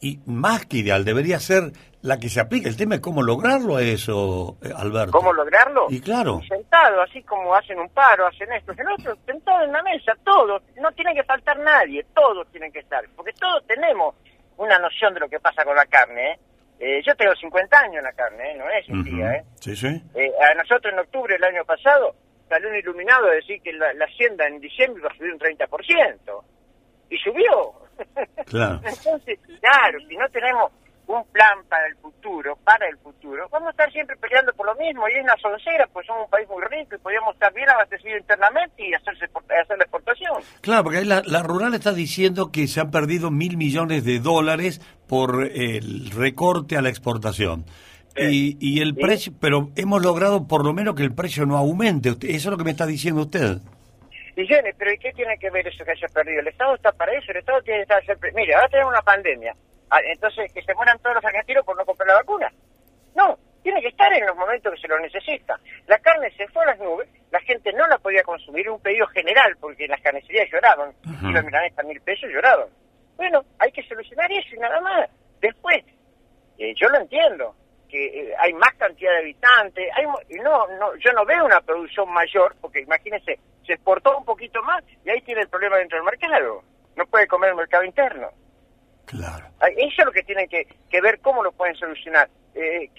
y 0.00 0.20
más 0.26 0.66
que 0.66 0.78
ideal, 0.78 1.04
debería 1.04 1.40
ser 1.40 1.72
la 2.04 2.18
que 2.18 2.28
se 2.28 2.38
aplica. 2.38 2.68
El 2.68 2.76
tema 2.76 2.96
es 2.96 3.00
cómo 3.00 3.22
lograrlo 3.22 3.76
a 3.76 3.82
eso, 3.82 4.58
eh, 4.62 4.68
Alberto. 4.76 5.10
¿Cómo 5.10 5.32
lograrlo? 5.32 5.86
Y 5.88 6.02
claro. 6.02 6.42
Sentado, 6.46 7.00
así 7.00 7.22
como 7.22 7.54
hacen 7.54 7.78
un 7.78 7.88
paro, 7.88 8.26
hacen 8.26 8.52
esto, 8.52 8.72
hacen 8.72 8.86
otro, 8.88 9.16
sentado 9.24 9.64
en 9.64 9.72
la 9.72 9.82
mesa, 9.82 10.12
todos, 10.22 10.62
no 10.76 10.92
tiene 10.92 11.14
que 11.14 11.24
faltar 11.24 11.58
nadie, 11.60 12.04
todos 12.14 12.46
tienen 12.50 12.70
que 12.70 12.80
estar, 12.80 13.02
porque 13.16 13.32
todos 13.32 13.66
tenemos 13.66 14.14
una 14.58 14.78
noción 14.78 15.14
de 15.14 15.20
lo 15.20 15.28
que 15.30 15.40
pasa 15.40 15.64
con 15.64 15.74
la 15.74 15.86
carne, 15.86 16.32
¿eh? 16.32 16.38
eh 16.78 17.02
yo 17.06 17.16
tengo 17.16 17.34
50 17.34 17.78
años 17.78 17.96
en 17.96 18.04
la 18.04 18.12
carne, 18.12 18.52
¿eh? 18.52 18.56
no 18.58 18.68
es 18.68 18.88
un 18.90 19.02
día, 19.02 19.32
¿eh? 19.36 19.44
Sí, 19.60 19.74
sí. 19.74 20.02
Eh, 20.14 20.30
a 20.42 20.54
nosotros 20.56 20.92
en 20.92 20.98
octubre 20.98 21.32
del 21.32 21.44
año 21.44 21.64
pasado 21.64 22.14
salió 22.50 22.68
un 22.68 22.76
iluminado 22.76 23.28
a 23.28 23.34
decir 23.34 23.62
que 23.62 23.72
la, 23.72 23.94
la 23.94 24.04
hacienda 24.04 24.46
en 24.46 24.60
diciembre 24.60 25.00
iba 25.00 25.10
a 25.10 25.16
subir 25.16 25.32
un 25.32 25.38
30%. 25.38 26.44
Y 27.08 27.16
subió. 27.18 27.72
Claro. 28.46 28.80
Entonces, 28.84 29.38
claro, 29.60 29.98
si 30.08 30.16
no 30.16 30.28
tenemos 30.28 30.72
un 31.06 31.24
plan 31.32 31.58
para 31.68 31.86
el 31.86 31.96
futuro, 31.96 32.56
para 32.64 32.88
el 32.88 32.96
futuro, 32.98 33.48
vamos 33.50 33.68
a 33.68 33.70
estar 33.72 33.92
siempre 33.92 34.16
peleando 34.16 34.52
por 34.54 34.66
lo 34.66 34.74
mismo 34.76 35.08
y 35.08 35.12
es 35.12 35.22
una 35.22 35.36
soncera, 35.36 35.86
pues 35.92 36.06
somos 36.06 36.24
un 36.24 36.30
país 36.30 36.48
muy 36.48 36.62
rico 36.64 36.94
y 36.94 36.98
podríamos 36.98 37.34
estar 37.34 37.52
bien 37.52 37.68
abastecidos 37.68 38.20
internamente 38.20 38.88
y 38.88 38.94
hacerse, 38.94 39.26
hacer 39.26 39.78
la 39.78 39.84
exportación. 39.84 40.32
Claro, 40.60 40.84
porque 40.84 40.98
ahí 40.98 41.04
la, 41.04 41.42
rural 41.42 41.74
está 41.74 41.92
diciendo 41.92 42.50
que 42.50 42.66
se 42.66 42.80
han 42.80 42.90
perdido 42.90 43.30
mil 43.30 43.56
millones 43.56 44.04
de 44.04 44.18
dólares 44.18 44.80
por 45.06 45.44
el 45.44 46.10
recorte 46.10 46.76
a 46.76 46.82
la 46.82 46.88
exportación. 46.88 47.66
y, 48.16 48.56
y, 48.60 48.80
el 48.80 48.94
precio, 48.94 49.32
pero 49.40 49.70
hemos 49.74 50.00
logrado 50.02 50.46
por 50.46 50.64
lo 50.64 50.72
menos 50.72 50.94
que 50.94 51.02
el 51.02 51.14
precio 51.14 51.46
no 51.46 51.56
aumente. 51.56 52.10
Eso 52.10 52.20
es 52.22 52.46
lo 52.46 52.56
que 52.56 52.64
me 52.64 52.70
está 52.70 52.86
diciendo 52.86 53.22
usted. 53.22 53.58
Y 54.36 54.46
pero 54.46 54.92
¿y 54.92 54.98
qué 54.98 55.12
tiene 55.12 55.36
que 55.38 55.50
ver 55.50 55.66
eso 55.68 55.84
que 55.84 55.92
haya 55.92 56.08
perdido? 56.08 56.40
El 56.40 56.48
Estado 56.48 56.74
está 56.74 56.90
para 56.92 57.12
eso, 57.12 57.30
el 57.30 57.38
Estado 57.38 57.62
tiene 57.62 57.78
que 57.78 57.82
estar 57.82 58.04
siempre... 58.04 58.32
Mire, 58.34 58.54
ahora 58.54 58.68
tenemos 58.68 58.92
una 58.92 59.02
pandemia, 59.02 59.54
entonces 60.04 60.52
que 60.52 60.62
se 60.62 60.74
mueran 60.74 60.98
todos 60.98 61.16
los 61.16 61.24
argentinos 61.24 61.64
por 61.64 61.76
no 61.76 61.84
comprar 61.84 62.08
la 62.08 62.14
vacuna. 62.14 62.52
No, 63.14 63.38
tiene 63.62 63.80
que 63.80 63.88
estar 63.88 64.12
en 64.12 64.26
los 64.26 64.36
momentos 64.36 64.74
que 64.74 64.80
se 64.80 64.88
lo 64.88 64.98
necesita. 64.98 65.58
La 65.86 65.98
carne 65.98 66.30
se 66.36 66.46
fue 66.48 66.62
a 66.64 66.66
las 66.66 66.78
nubes, 66.78 67.08
la 67.30 67.40
gente 67.40 67.72
no 67.72 67.86
la 67.86 67.98
podía 67.98 68.22
consumir, 68.22 68.68
un 68.68 68.80
pedido 68.80 69.06
general, 69.08 69.56
porque 69.60 69.88
las 69.88 70.00
carnicerías 70.00 70.50
lloraban, 70.50 70.92
y 71.04 71.32
los 71.32 71.44
milanesas 71.44 71.84
mil 71.86 72.00
pesos 72.00 72.30
lloraban. 72.30 72.68
Bueno, 73.16 73.44
hay 73.58 73.72
que 73.72 73.82
solucionar 73.84 74.30
eso 74.30 74.54
y 74.54 74.58
nada 74.58 74.80
más. 74.80 75.08
Después, 75.40 75.82
eh, 76.58 76.74
yo 76.76 76.88
lo 76.88 76.98
entiendo, 76.98 77.54
que 77.88 78.06
eh, 78.06 78.34
hay 78.38 78.52
más 78.54 78.74
cantidad 78.74 79.12
de 79.12 79.18
habitantes, 79.18 79.88
hay, 79.94 80.04
no, 80.42 80.66
no, 80.78 80.96
yo 80.96 81.12
no 81.12 81.24
veo 81.24 81.44
una 81.44 81.60
producción 81.60 82.12
mayor, 82.12 82.54
porque 82.60 82.80
imagínense, 82.80 83.38
se 83.64 83.72
exportó 83.72 84.18
un 84.18 84.24
poquito 84.24 84.62
más 84.62 84.84
y 85.04 85.10
ahí 85.10 85.20
tiene 85.22 85.42
el 85.42 85.48
problema 85.48 85.78
dentro 85.78 85.96
del 85.98 86.04
mercado. 86.04 86.62
No 86.96 87.06
puede 87.06 87.26
comer 87.26 87.50
el 87.50 87.56
mercado 87.56 87.84
interno. 87.84 88.28
Claro. 89.06 89.46
Eso 89.76 89.94
es 89.98 90.04
lo 90.04 90.12
que 90.12 90.22
tienen 90.22 90.48
que, 90.48 91.00
ver 91.00 91.20
cómo 91.20 91.42
lo 91.42 91.52
pueden 91.52 91.74
solucionar. 91.76 92.28
Eh, 92.54 92.90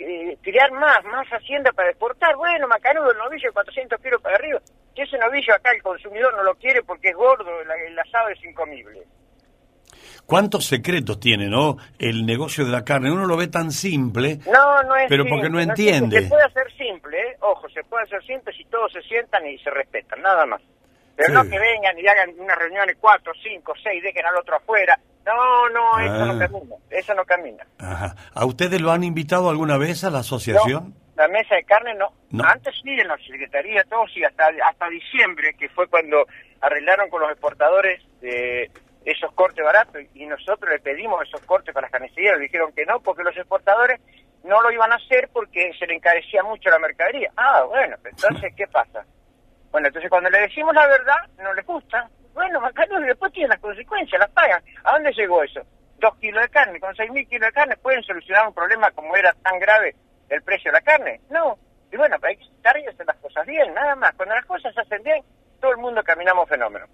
criar 0.41 0.71
más, 0.73 1.03
más 1.05 1.27
hacienda 1.27 1.71
para 1.71 1.89
exportar. 1.89 2.35
Bueno, 2.35 2.67
macanudo, 2.67 3.11
el 3.11 3.17
novillo 3.17 3.49
de 3.49 3.53
400 3.53 4.01
kilos 4.01 4.21
para 4.21 4.35
arriba. 4.35 4.59
Que 4.93 5.03
ese 5.03 5.17
novillo 5.17 5.53
acá 5.53 5.71
el 5.71 5.81
consumidor 5.81 6.35
no 6.35 6.43
lo 6.43 6.55
quiere 6.55 6.83
porque 6.83 7.09
es 7.09 7.15
gordo, 7.15 7.49
el 7.61 7.99
asado 7.99 8.29
es 8.29 8.43
incomible. 8.43 9.05
¿Cuántos 10.25 10.65
secretos 10.65 11.19
tiene, 11.19 11.47
no? 11.47 11.77
El 11.99 12.25
negocio 12.25 12.65
de 12.65 12.71
la 12.71 12.83
carne. 12.83 13.11
Uno 13.11 13.25
lo 13.27 13.37
ve 13.37 13.47
tan 13.47 13.71
simple. 13.71 14.39
No, 14.51 14.81
no 14.83 14.95
es 14.95 15.05
Pero 15.07 15.25
porque 15.29 15.49
no 15.49 15.59
entiende. 15.59 16.23
se 16.23 16.29
puede 16.29 16.43
hacer 16.43 16.71
simple, 16.75 17.17
¿eh? 17.17 17.37
Ojo, 17.41 17.69
se 17.69 17.83
puede 17.83 18.05
hacer 18.05 18.25
simple 18.25 18.51
si 18.53 18.65
todos 18.65 18.91
se 18.91 19.01
sientan 19.03 19.45
y 19.45 19.57
se 19.59 19.69
respetan, 19.69 20.21
nada 20.21 20.45
más. 20.45 20.61
Pero 21.15 21.33
no 21.33 21.43
que 21.43 21.59
vengan 21.59 21.97
y 21.97 22.05
hagan 22.07 22.31
unas 22.39 22.57
reuniones 22.57 22.97
cuatro, 22.99 23.31
cinco, 23.41 23.73
seis, 23.81 24.03
dejen 24.03 24.25
al 24.25 24.35
otro 24.35 24.57
afuera. 24.57 24.99
No, 25.25 25.69
no, 25.69 25.99
eso 25.99 26.25
no 26.25 26.33
ah. 26.33 26.39
camina. 26.39 26.75
Eso 26.89 27.13
no 27.15 27.25
camina. 27.25 27.65
Ajá. 27.79 28.15
¿A 28.33 28.45
ustedes 28.45 28.79
lo 28.81 28.91
han 28.91 29.03
invitado 29.03 29.49
alguna 29.49 29.77
vez 29.77 30.03
a 30.03 30.09
la 30.09 30.19
asociación? 30.19 30.95
la 31.15 31.27
mesa 31.29 31.55
de 31.55 31.63
carne 31.63 31.95
no. 31.95 32.11
Antes 32.43 32.75
sí, 32.83 32.89
en 32.89 33.07
la 33.07 33.17
Secretaría, 33.17 33.83
todos 33.85 34.11
sí, 34.13 34.23
hasta, 34.23 34.49
hasta 34.63 34.89
diciembre, 34.89 35.55
que 35.57 35.69
fue 35.69 35.87
cuando 35.87 36.25
arreglaron 36.61 37.09
con 37.09 37.21
los 37.21 37.31
exportadores 37.31 38.01
de 38.21 38.69
esos 39.05 39.31
cortes 39.33 39.63
baratos 39.63 40.01
y 40.13 40.25
nosotros 40.25 40.69
le 40.69 40.79
pedimos 40.79 41.21
esos 41.27 41.41
cortes 41.41 41.73
para 41.73 41.85
las 41.85 41.91
carnicerías, 41.91 42.37
le 42.37 42.43
dijeron 42.43 42.73
que 42.73 42.85
no, 42.85 42.99
porque 42.99 43.23
los 43.23 43.37
exportadores 43.37 44.01
no 44.43 44.61
lo 44.61 44.71
iban 44.71 44.91
a 44.91 44.95
hacer 44.95 45.29
porque 45.31 45.71
se 45.79 45.87
le 45.87 45.95
encarecía 45.95 46.43
mucho 46.43 46.69
la 46.69 46.79
mercadería. 46.79 47.31
Ah, 47.37 47.63
bueno, 47.67 47.95
entonces, 48.03 48.53
¿qué 48.57 48.67
pasa? 48.67 49.05
Bueno, 49.71 49.87
entonces 49.87 50.09
cuando 50.09 50.29
le 50.29 50.39
decimos 50.39 50.73
la 50.73 50.87
verdad, 50.87 51.17
no 51.41 51.53
les 51.53 51.65
gusta. 51.65 52.09
Bueno, 52.35 52.59
y 53.01 53.07
después 53.07 53.31
tienen 53.31 53.49
las 53.49 53.59
consecuencias, 53.59 54.19
las 54.19 54.29
pagan. 54.31 54.61
¿A 54.83 54.91
dónde 54.91 55.11
llegó 55.13 55.41
eso? 55.41 55.61
Dos 55.99 56.15
kilos 56.17 56.43
de 56.43 56.49
carne, 56.49 56.79
con 56.81 56.93
seis 56.93 57.09
mil 57.09 57.25
kilos 57.27 57.47
de 57.47 57.53
carne, 57.53 57.77
¿pueden 57.77 58.03
solucionar 58.03 58.49
un 58.49 58.53
problema 58.53 58.91
como 58.91 59.15
era 59.15 59.33
tan 59.41 59.57
grave 59.57 59.95
el 60.29 60.41
precio 60.43 60.69
de 60.69 60.77
la 60.77 60.81
carne? 60.81 61.21
No. 61.29 61.57
Y 61.91 61.95
bueno, 61.95 62.17
hay 62.21 62.35
que 62.35 62.43
estar 62.43 62.77
y 62.77 62.85
hacer 62.85 63.05
las 63.05 63.15
cosas 63.17 63.47
bien, 63.47 63.73
nada 63.73 63.95
más. 63.95 64.13
Cuando 64.15 64.35
las 64.35 64.45
cosas 64.45 64.73
se 64.73 64.81
hacen 64.81 65.01
bien, 65.01 65.23
todo 65.61 65.71
el 65.71 65.77
mundo 65.77 66.03
caminamos 66.03 66.49
fenómeno. 66.49 66.85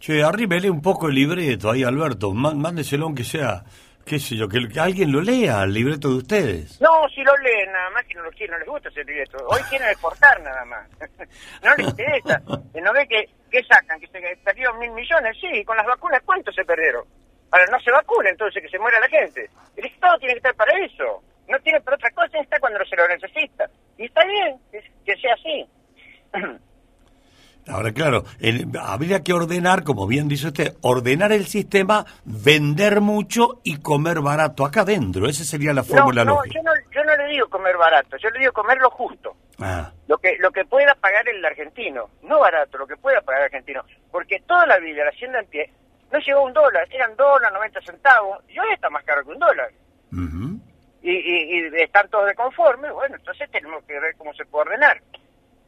Che, 0.00 0.22
arríbele 0.22 0.68
un 0.68 0.82
poco 0.82 1.08
el 1.08 1.14
libreto 1.14 1.70
ahí, 1.70 1.84
Alberto. 1.84 2.32
Mándeselo 2.32 3.04
aunque 3.04 3.22
sea, 3.22 3.62
qué 4.04 4.18
sé 4.18 4.34
yo, 4.34 4.48
que, 4.48 4.58
alguien 4.80 5.12
lo 5.12 5.20
lea, 5.20 5.62
el 5.62 5.72
libreto 5.72 6.08
de 6.08 6.14
ustedes. 6.16 6.80
No, 6.80 7.08
si 7.14 7.22
lo 7.22 7.36
leen, 7.36 7.70
nada 7.70 7.90
más 7.90 8.04
que 8.06 8.14
no 8.14 8.22
lo 8.24 8.30
quieren, 8.30 8.52
no 8.52 8.58
les 8.58 8.68
gusta 8.68 8.88
ese 8.88 9.04
libreto. 9.04 9.36
Hoy 9.46 9.60
quieren 9.68 9.88
exportar 9.90 10.42
nada 10.42 10.64
más. 10.64 10.88
no 11.62 11.74
les 11.76 11.86
interesa. 11.86 12.42
¿No 12.82 12.92
ve 12.92 13.06
que, 13.06 13.28
que 13.50 13.62
sacan? 13.64 14.00
¿Que 14.00 14.06
se 14.06 14.36
perdieron 14.44 14.78
mil 14.78 14.90
millones? 14.92 15.36
Sí, 15.40 15.64
con 15.64 15.76
las 15.76 15.86
vacunas, 15.86 16.22
¿cuántos 16.24 16.54
se 16.54 16.64
perdieron? 16.64 17.04
Ahora, 17.50 17.66
no 17.70 17.80
se 17.80 17.90
vacuna, 17.90 18.30
entonces 18.30 18.62
que 18.62 18.68
se 18.68 18.78
muera 18.78 19.00
la 19.00 19.08
gente. 19.08 19.50
El 19.76 19.86
Estado 19.86 20.18
tiene 20.18 20.34
que 20.34 20.38
estar 20.38 20.54
para 20.54 20.72
eso. 20.84 21.22
No 21.48 21.58
tiene 21.60 21.80
para 21.80 21.96
otra 21.96 22.10
cosa, 22.10 22.38
está 22.38 22.60
cuando 22.60 22.78
se 22.84 22.96
lo 22.96 23.08
necesita. 23.08 23.68
Y 23.98 24.04
está 24.04 24.24
bien 24.24 24.56
que 25.04 25.16
sea 25.16 25.34
así. 25.34 25.66
Ahora, 27.68 27.92
claro, 27.92 28.24
habría 28.80 29.22
que 29.22 29.32
ordenar, 29.32 29.84
como 29.84 30.06
bien 30.06 30.28
dice 30.28 30.48
usted, 30.48 30.74
ordenar 30.80 31.30
el 31.32 31.46
sistema, 31.46 32.04
vender 32.24 33.00
mucho 33.00 33.60
y 33.62 33.76
comer 33.76 34.20
barato 34.20 34.64
acá 34.64 34.80
adentro. 34.80 35.28
Esa 35.28 35.44
sería 35.44 35.72
la 35.72 35.84
fórmula 35.84 36.24
no, 36.24 36.36
lógica. 36.36 36.58
Yo 36.58 36.62
no, 36.62 36.72
no 37.16 37.24
le 37.24 37.32
digo 37.32 37.48
comer 37.48 37.76
barato, 37.76 38.16
yo 38.16 38.30
le 38.30 38.40
digo 38.40 38.52
comer 38.52 38.78
lo 38.78 38.90
justo. 38.90 39.36
Ah. 39.60 39.92
Lo 40.08 40.18
que 40.18 40.36
lo 40.38 40.50
que 40.50 40.64
pueda 40.64 40.94
pagar 40.94 41.28
el 41.28 41.44
argentino, 41.44 42.10
no 42.22 42.40
barato, 42.40 42.78
lo 42.78 42.86
que 42.86 42.96
pueda 42.96 43.20
pagar 43.20 43.42
el 43.42 43.46
argentino. 43.46 43.84
Porque 44.10 44.40
toda 44.46 44.66
la 44.66 44.78
vida 44.78 45.04
la 45.04 45.10
hacienda 45.10 45.40
en 45.40 45.46
pie 45.46 45.70
no 46.12 46.18
llegó 46.18 46.40
a 46.40 46.44
un 46.44 46.52
dólar, 46.52 46.88
eran 46.90 47.14
dólar, 47.16 47.52
90 47.52 47.80
centavos, 47.82 48.42
y 48.48 48.58
hoy 48.58 48.72
está 48.72 48.90
más 48.90 49.04
caro 49.04 49.24
que 49.24 49.30
un 49.30 49.38
dólar. 49.38 49.70
y, 51.02 51.10
y, 51.12 51.68
y 51.68 51.82
están 51.82 52.08
todos 52.10 52.26
de 52.26 52.34
conforme, 52.34 52.90
bueno, 52.90 53.16
entonces 53.16 53.50
tenemos 53.50 53.84
que 53.84 53.98
ver 53.98 54.16
cómo 54.16 54.34
se 54.34 54.44
puede 54.44 54.70
ordenar 54.70 55.00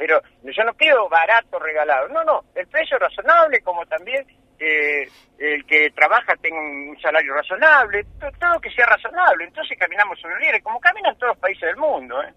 pero 0.02 0.20
yo 0.42 0.64
no 0.64 0.74
quiero 0.74 1.08
barato 1.08 1.60
regalado, 1.60 2.08
no, 2.08 2.24
no, 2.24 2.44
el 2.56 2.66
precio 2.66 2.98
razonable 2.98 3.60
como 3.60 3.86
también 3.86 4.26
eh, 4.62 5.08
el 5.38 5.64
que 5.66 5.90
trabaja 5.90 6.36
tenga 6.40 6.60
un 6.60 6.96
salario 7.00 7.34
razonable, 7.34 8.06
todo, 8.38 8.60
que 8.60 8.70
sea 8.70 8.86
razonable, 8.86 9.44
entonces 9.44 9.76
caminamos 9.78 10.18
sobre 10.20 10.34
el 10.54 10.62
como 10.62 10.78
caminan 10.78 11.16
todos 11.16 11.32
los 11.32 11.38
países 11.38 11.62
del 11.62 11.76
mundo. 11.76 12.22
¿eh? 12.22 12.32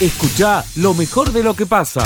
Escucha 0.00 0.62
lo 0.82 0.94
mejor 0.94 1.28
de 1.28 1.44
lo 1.44 1.54
que 1.54 1.66
pasa. 1.66 2.00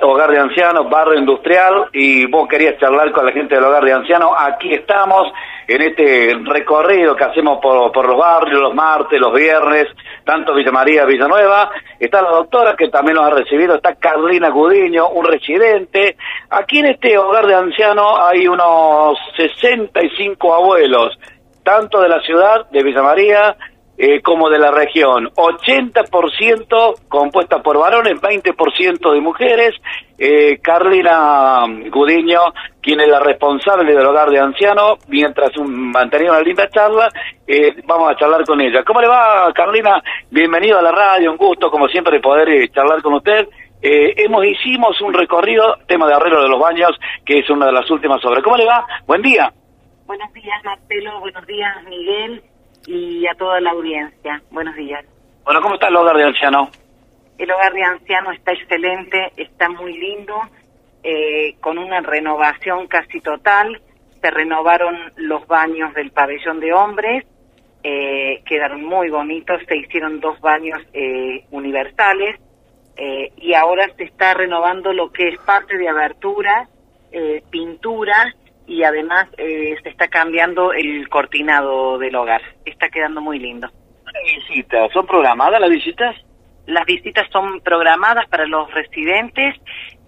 hogar 0.00 0.30
de 0.30 0.38
ancianos, 0.38 0.88
barrio 0.88 1.18
industrial, 1.18 1.88
y 1.92 2.26
vos 2.26 2.48
querías 2.48 2.78
charlar 2.78 3.10
con 3.12 3.26
la 3.26 3.32
gente 3.32 3.56
del 3.56 3.64
hogar 3.64 3.84
de 3.84 3.92
ancianos, 3.92 4.30
aquí 4.38 4.74
estamos 4.74 5.32
en 5.66 5.82
este 5.82 6.34
recorrido 6.44 7.14
que 7.14 7.24
hacemos 7.24 7.58
por, 7.60 7.92
por 7.92 8.06
los 8.08 8.18
barrios, 8.18 8.60
los 8.60 8.74
martes, 8.74 9.20
los 9.20 9.32
viernes, 9.34 9.86
tanto 10.24 10.54
Villa 10.54 10.72
María, 10.72 11.04
Villanueva, 11.04 11.70
está 11.98 12.22
la 12.22 12.30
doctora 12.30 12.74
que 12.76 12.88
también 12.88 13.16
nos 13.16 13.26
ha 13.26 13.30
recibido, 13.30 13.76
está 13.76 13.94
Carlina 13.94 14.50
Gudiño, 14.50 15.08
un 15.08 15.24
residente. 15.24 16.16
Aquí 16.50 16.78
en 16.78 16.86
este 16.86 17.16
hogar 17.18 17.46
de 17.46 17.54
ancianos 17.54 18.18
hay 18.20 18.46
unos 18.46 19.18
65 19.36 20.54
abuelos, 20.54 21.18
tanto 21.62 22.00
de 22.00 22.08
la 22.08 22.20
ciudad 22.20 22.68
de 22.70 22.82
Villa 22.82 23.02
María 23.02 23.56
eh, 23.98 24.20
como 24.22 24.48
de 24.48 24.58
la 24.58 24.70
región. 24.70 25.30
80% 25.36 27.08
compuesta 27.08 27.62
por 27.62 27.78
varones, 27.78 28.14
20% 28.20 29.12
de 29.12 29.20
mujeres. 29.20 29.74
Eh, 30.24 30.60
Carlina 30.62 31.64
Gudiño, 31.90 32.38
quien 32.80 33.00
es 33.00 33.08
la 33.08 33.18
responsable 33.18 33.92
del 33.92 34.06
hogar 34.06 34.30
de 34.30 34.38
ancianos, 34.38 35.00
mientras 35.08 35.50
mantenía 35.58 36.30
una 36.30 36.42
linda 36.42 36.68
charla, 36.68 37.08
eh, 37.44 37.74
vamos 37.84 38.08
a 38.08 38.14
charlar 38.14 38.44
con 38.44 38.60
ella. 38.60 38.84
¿Cómo 38.84 39.00
le 39.00 39.08
va, 39.08 39.52
Carlina? 39.52 40.00
Bienvenido 40.30 40.78
a 40.78 40.82
la 40.82 40.92
radio, 40.92 41.32
un 41.32 41.36
gusto, 41.36 41.72
como 41.72 41.88
siempre, 41.88 42.20
poder 42.20 42.48
eh, 42.50 42.68
charlar 42.68 43.02
con 43.02 43.14
usted. 43.14 43.48
Eh, 43.82 44.14
hemos 44.18 44.46
hicimos 44.46 45.00
un 45.00 45.12
recorrido, 45.12 45.78
tema 45.88 46.06
de 46.06 46.14
arreglo 46.14 46.40
de 46.40 46.50
los 46.50 46.60
baños, 46.60 46.92
que 47.26 47.40
es 47.40 47.50
una 47.50 47.66
de 47.66 47.72
las 47.72 47.90
últimas 47.90 48.24
obras. 48.24 48.44
¿Cómo 48.44 48.56
le 48.56 48.64
va? 48.64 48.86
Buen 49.08 49.22
día. 49.22 49.52
Buenos 50.06 50.32
días, 50.34 50.64
Marcelo. 50.64 51.18
Buenos 51.18 51.44
días, 51.48 51.82
Miguel 51.88 52.44
y 52.86 53.26
a 53.26 53.34
toda 53.34 53.60
la 53.60 53.72
audiencia. 53.72 54.40
Buenos 54.52 54.76
días. 54.76 55.04
Bueno, 55.44 55.60
¿cómo 55.60 55.74
está 55.74 55.88
el 55.88 55.96
hogar 55.96 56.16
de 56.16 56.24
anciano? 56.26 56.70
El 57.42 57.50
hogar 57.50 57.72
de 57.72 57.82
anciano 57.82 58.30
está 58.30 58.52
excelente, 58.52 59.32
está 59.36 59.68
muy 59.68 59.98
lindo, 59.98 60.40
eh, 61.02 61.56
con 61.58 61.76
una 61.76 62.00
renovación 62.00 62.86
casi 62.86 63.20
total. 63.20 63.82
Se 64.20 64.30
renovaron 64.30 64.96
los 65.16 65.44
baños 65.48 65.92
del 65.94 66.12
pabellón 66.12 66.60
de 66.60 66.72
hombres, 66.72 67.26
eh, 67.82 68.44
quedaron 68.46 68.84
muy 68.84 69.10
bonitos, 69.10 69.60
se 69.66 69.76
hicieron 69.76 70.20
dos 70.20 70.40
baños 70.40 70.80
eh, 70.92 71.44
universales 71.50 72.38
y 73.38 73.54
ahora 73.54 73.88
se 73.96 74.04
está 74.04 74.34
renovando 74.34 74.92
lo 74.92 75.10
que 75.10 75.30
es 75.30 75.38
parte 75.40 75.76
de 75.76 75.88
abertura, 75.88 76.68
pintura 77.50 78.32
y 78.68 78.84
además 78.84 79.26
eh, 79.36 79.74
se 79.82 79.88
está 79.88 80.06
cambiando 80.06 80.72
el 80.72 81.08
cortinado 81.08 81.98
del 81.98 82.14
hogar. 82.14 82.42
Está 82.64 82.88
quedando 82.88 83.20
muy 83.20 83.40
lindo. 83.40 83.68
¿Visitas? 84.24 84.92
¿Son 84.92 85.06
programadas 85.06 85.60
las 85.60 85.70
visitas? 85.70 86.14
Las 86.66 86.84
visitas 86.86 87.28
son 87.32 87.60
programadas 87.60 88.28
para 88.28 88.46
los 88.46 88.72
residentes 88.72 89.56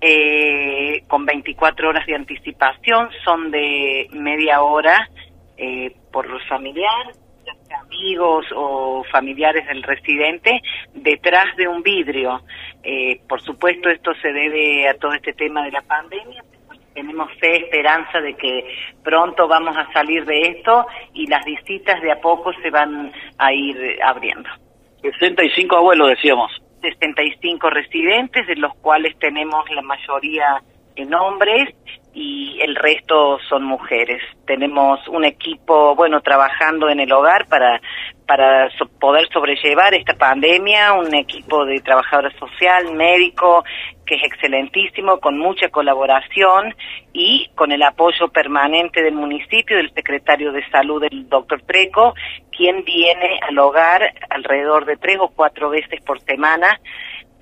eh, 0.00 1.02
con 1.08 1.26
24 1.26 1.88
horas 1.88 2.06
de 2.06 2.14
anticipación, 2.14 3.08
son 3.24 3.50
de 3.50 4.08
media 4.12 4.62
hora 4.62 5.08
eh, 5.56 5.94
por 6.12 6.26
familiar, 6.46 7.12
amigos 7.86 8.46
o 8.54 9.04
familiares 9.10 9.66
del 9.66 9.82
residente, 9.82 10.60
detrás 10.94 11.56
de 11.56 11.66
un 11.66 11.82
vidrio. 11.82 12.42
Eh, 12.82 13.20
por 13.28 13.40
supuesto, 13.40 13.88
esto 13.88 14.12
se 14.22 14.32
debe 14.32 14.88
a 14.88 14.94
todo 14.94 15.12
este 15.14 15.32
tema 15.32 15.64
de 15.64 15.72
la 15.72 15.82
pandemia, 15.82 16.44
tenemos 16.94 17.28
fe, 17.40 17.64
esperanza 17.64 18.20
de 18.20 18.34
que 18.34 18.64
pronto 19.02 19.48
vamos 19.48 19.76
a 19.76 19.92
salir 19.92 20.24
de 20.24 20.40
esto 20.42 20.86
y 21.12 21.26
las 21.26 21.44
visitas 21.44 22.00
de 22.00 22.12
a 22.12 22.20
poco 22.20 22.52
se 22.62 22.70
van 22.70 23.12
a 23.38 23.52
ir 23.52 23.98
abriendo. 24.04 24.48
65 25.12 25.76
abuelos, 25.76 26.08
decíamos. 26.08 26.50
65 26.80 27.70
residentes, 27.70 28.46
de 28.46 28.56
los 28.56 28.74
cuales 28.76 29.18
tenemos 29.18 29.64
la 29.70 29.82
mayoría 29.82 30.62
en 30.96 31.14
hombres 31.14 31.74
y 32.12 32.60
el 32.60 32.76
resto 32.76 33.38
son 33.48 33.64
mujeres. 33.64 34.22
Tenemos 34.46 35.06
un 35.08 35.24
equipo, 35.24 35.96
bueno, 35.96 36.20
trabajando 36.20 36.88
en 36.88 37.00
el 37.00 37.12
hogar 37.12 37.46
para 37.48 37.80
para 38.26 38.70
poder 39.00 39.28
sobrellevar 39.32 39.94
esta 39.94 40.14
pandemia, 40.14 40.94
un 40.94 41.14
equipo 41.14 41.64
de 41.66 41.80
trabajadora 41.80 42.30
social, 42.38 42.94
médico, 42.94 43.64
que 44.06 44.14
es 44.14 44.22
excelentísimo, 44.24 45.20
con 45.20 45.38
mucha 45.38 45.68
colaboración 45.68 46.74
y 47.12 47.50
con 47.54 47.72
el 47.72 47.82
apoyo 47.82 48.28
permanente 48.28 49.02
del 49.02 49.14
municipio, 49.14 49.76
del 49.76 49.92
secretario 49.92 50.52
de 50.52 50.66
salud, 50.70 51.02
del 51.02 51.28
doctor 51.28 51.62
Treco, 51.62 52.14
quien 52.56 52.84
viene 52.84 53.40
al 53.46 53.58
hogar 53.58 54.02
alrededor 54.30 54.84
de 54.86 54.96
tres 54.96 55.18
o 55.20 55.28
cuatro 55.28 55.70
veces 55.70 56.00
por 56.02 56.20
semana 56.20 56.80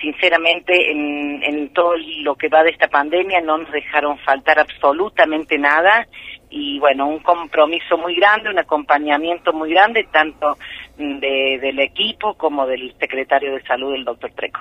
sinceramente 0.03 0.91
en, 0.91 1.43
en, 1.45 1.73
todo 1.73 1.95
lo 2.23 2.35
que 2.35 2.49
va 2.49 2.65
de 2.65 2.71
esta 2.71 2.89
pandemia 2.89 3.41
no 3.41 3.59
nos 3.59 3.71
dejaron 3.71 4.19
faltar 4.19 4.59
absolutamente 4.59 5.57
nada 5.57 6.07
y 6.51 6.79
bueno, 6.81 7.07
un 7.07 7.21
compromiso 7.21 7.97
muy 7.97 8.17
grande, 8.17 8.51
un 8.51 8.59
acompañamiento 8.59 9.53
muy 9.53 9.71
grande 9.71 10.07
tanto 10.13 10.59
de, 10.99 11.59
del 11.61 11.79
equipo 11.79 12.35
como 12.35 12.67
del 12.67 12.93
secretario 12.99 13.55
de 13.55 13.63
salud, 13.63 13.95
el 13.95 14.05
doctor 14.05 14.33
Treco. 14.33 14.61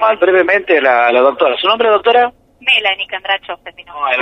mal 0.00 0.16
brevemente 0.16 0.80
la, 0.80 1.12
la 1.12 1.20
doctora. 1.20 1.56
¿Su 1.58 1.66
nombre, 1.66 1.90
doctora? 1.90 2.32
Melanie 2.60 3.06
Candracho, 3.06 3.60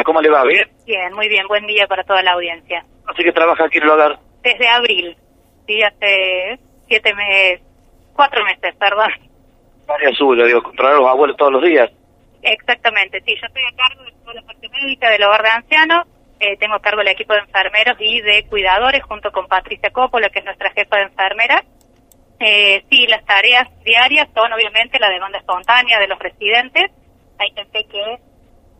¿Cómo 0.05 0.21
le 0.21 0.29
va? 0.29 0.43
¿Bien? 0.45 0.69
Bien, 0.87 1.13
muy 1.15 1.29
bien. 1.29 1.47
Buen 1.47 1.67
día 1.67 1.87
para 1.87 2.03
toda 2.03 2.23
la 2.23 2.33
audiencia. 2.33 2.85
Así 3.07 3.23
que 3.23 3.33
trabaja 3.33 3.65
aquí 3.65 3.79
en 3.79 3.85
el 3.85 3.91
hogar. 3.91 4.19
Desde 4.43 4.67
abril. 4.69 5.17
Sí, 5.67 5.83
hace 5.83 6.59
siete 6.89 7.15
meses, 7.15 7.63
cuatro 8.15 8.45
meses, 8.45 8.75
perdón 8.77 9.11
área 9.89 10.13
suya, 10.15 10.45
digo, 10.45 10.63
controlar 10.63 10.95
a 10.95 10.99
los 10.99 11.09
abuelos 11.09 11.37
todos 11.37 11.53
los 11.53 11.63
días. 11.63 11.91
Exactamente, 12.43 13.21
sí, 13.23 13.35
yo 13.41 13.47
estoy 13.47 13.63
a 13.63 13.77
cargo 13.77 14.05
de 14.05 14.13
toda 14.13 14.35
la 14.35 14.43
parte 14.43 14.69
médica 14.69 15.11
del 15.11 15.23
hogar 15.25 15.43
de 15.43 15.49
ancianos, 15.49 16.07
eh, 16.41 16.57
tengo 16.59 16.75
a 16.75 16.81
cargo 16.83 17.01
el 17.01 17.09
equipo 17.09 17.33
de 17.33 17.41
enfermeros 17.41 17.97
y 18.01 18.21
de 18.21 18.45
cuidadores 18.47 19.03
junto 19.05 19.33
con 19.33 19.47
Patricia 19.47 19.91
Coppola, 19.91 20.29
que 20.29 20.41
es 20.41 20.45
nuestra 20.45 20.71
jefa 20.73 20.97
de 20.97 21.03
enfermeras. 21.05 21.63
Eh, 22.41 22.85
sí, 22.91 23.07
las 23.07 23.25
tareas 23.25 23.69
diarias 23.85 24.29
son 24.35 24.53
obviamente 24.53 24.99
la 24.99 25.09
demanda 25.09 25.39
espontánea 25.39 25.99
de 26.01 26.09
los 26.09 26.19
residentes. 26.19 26.91
Hay 27.39 27.51
gente 27.53 27.87
que 27.87 28.19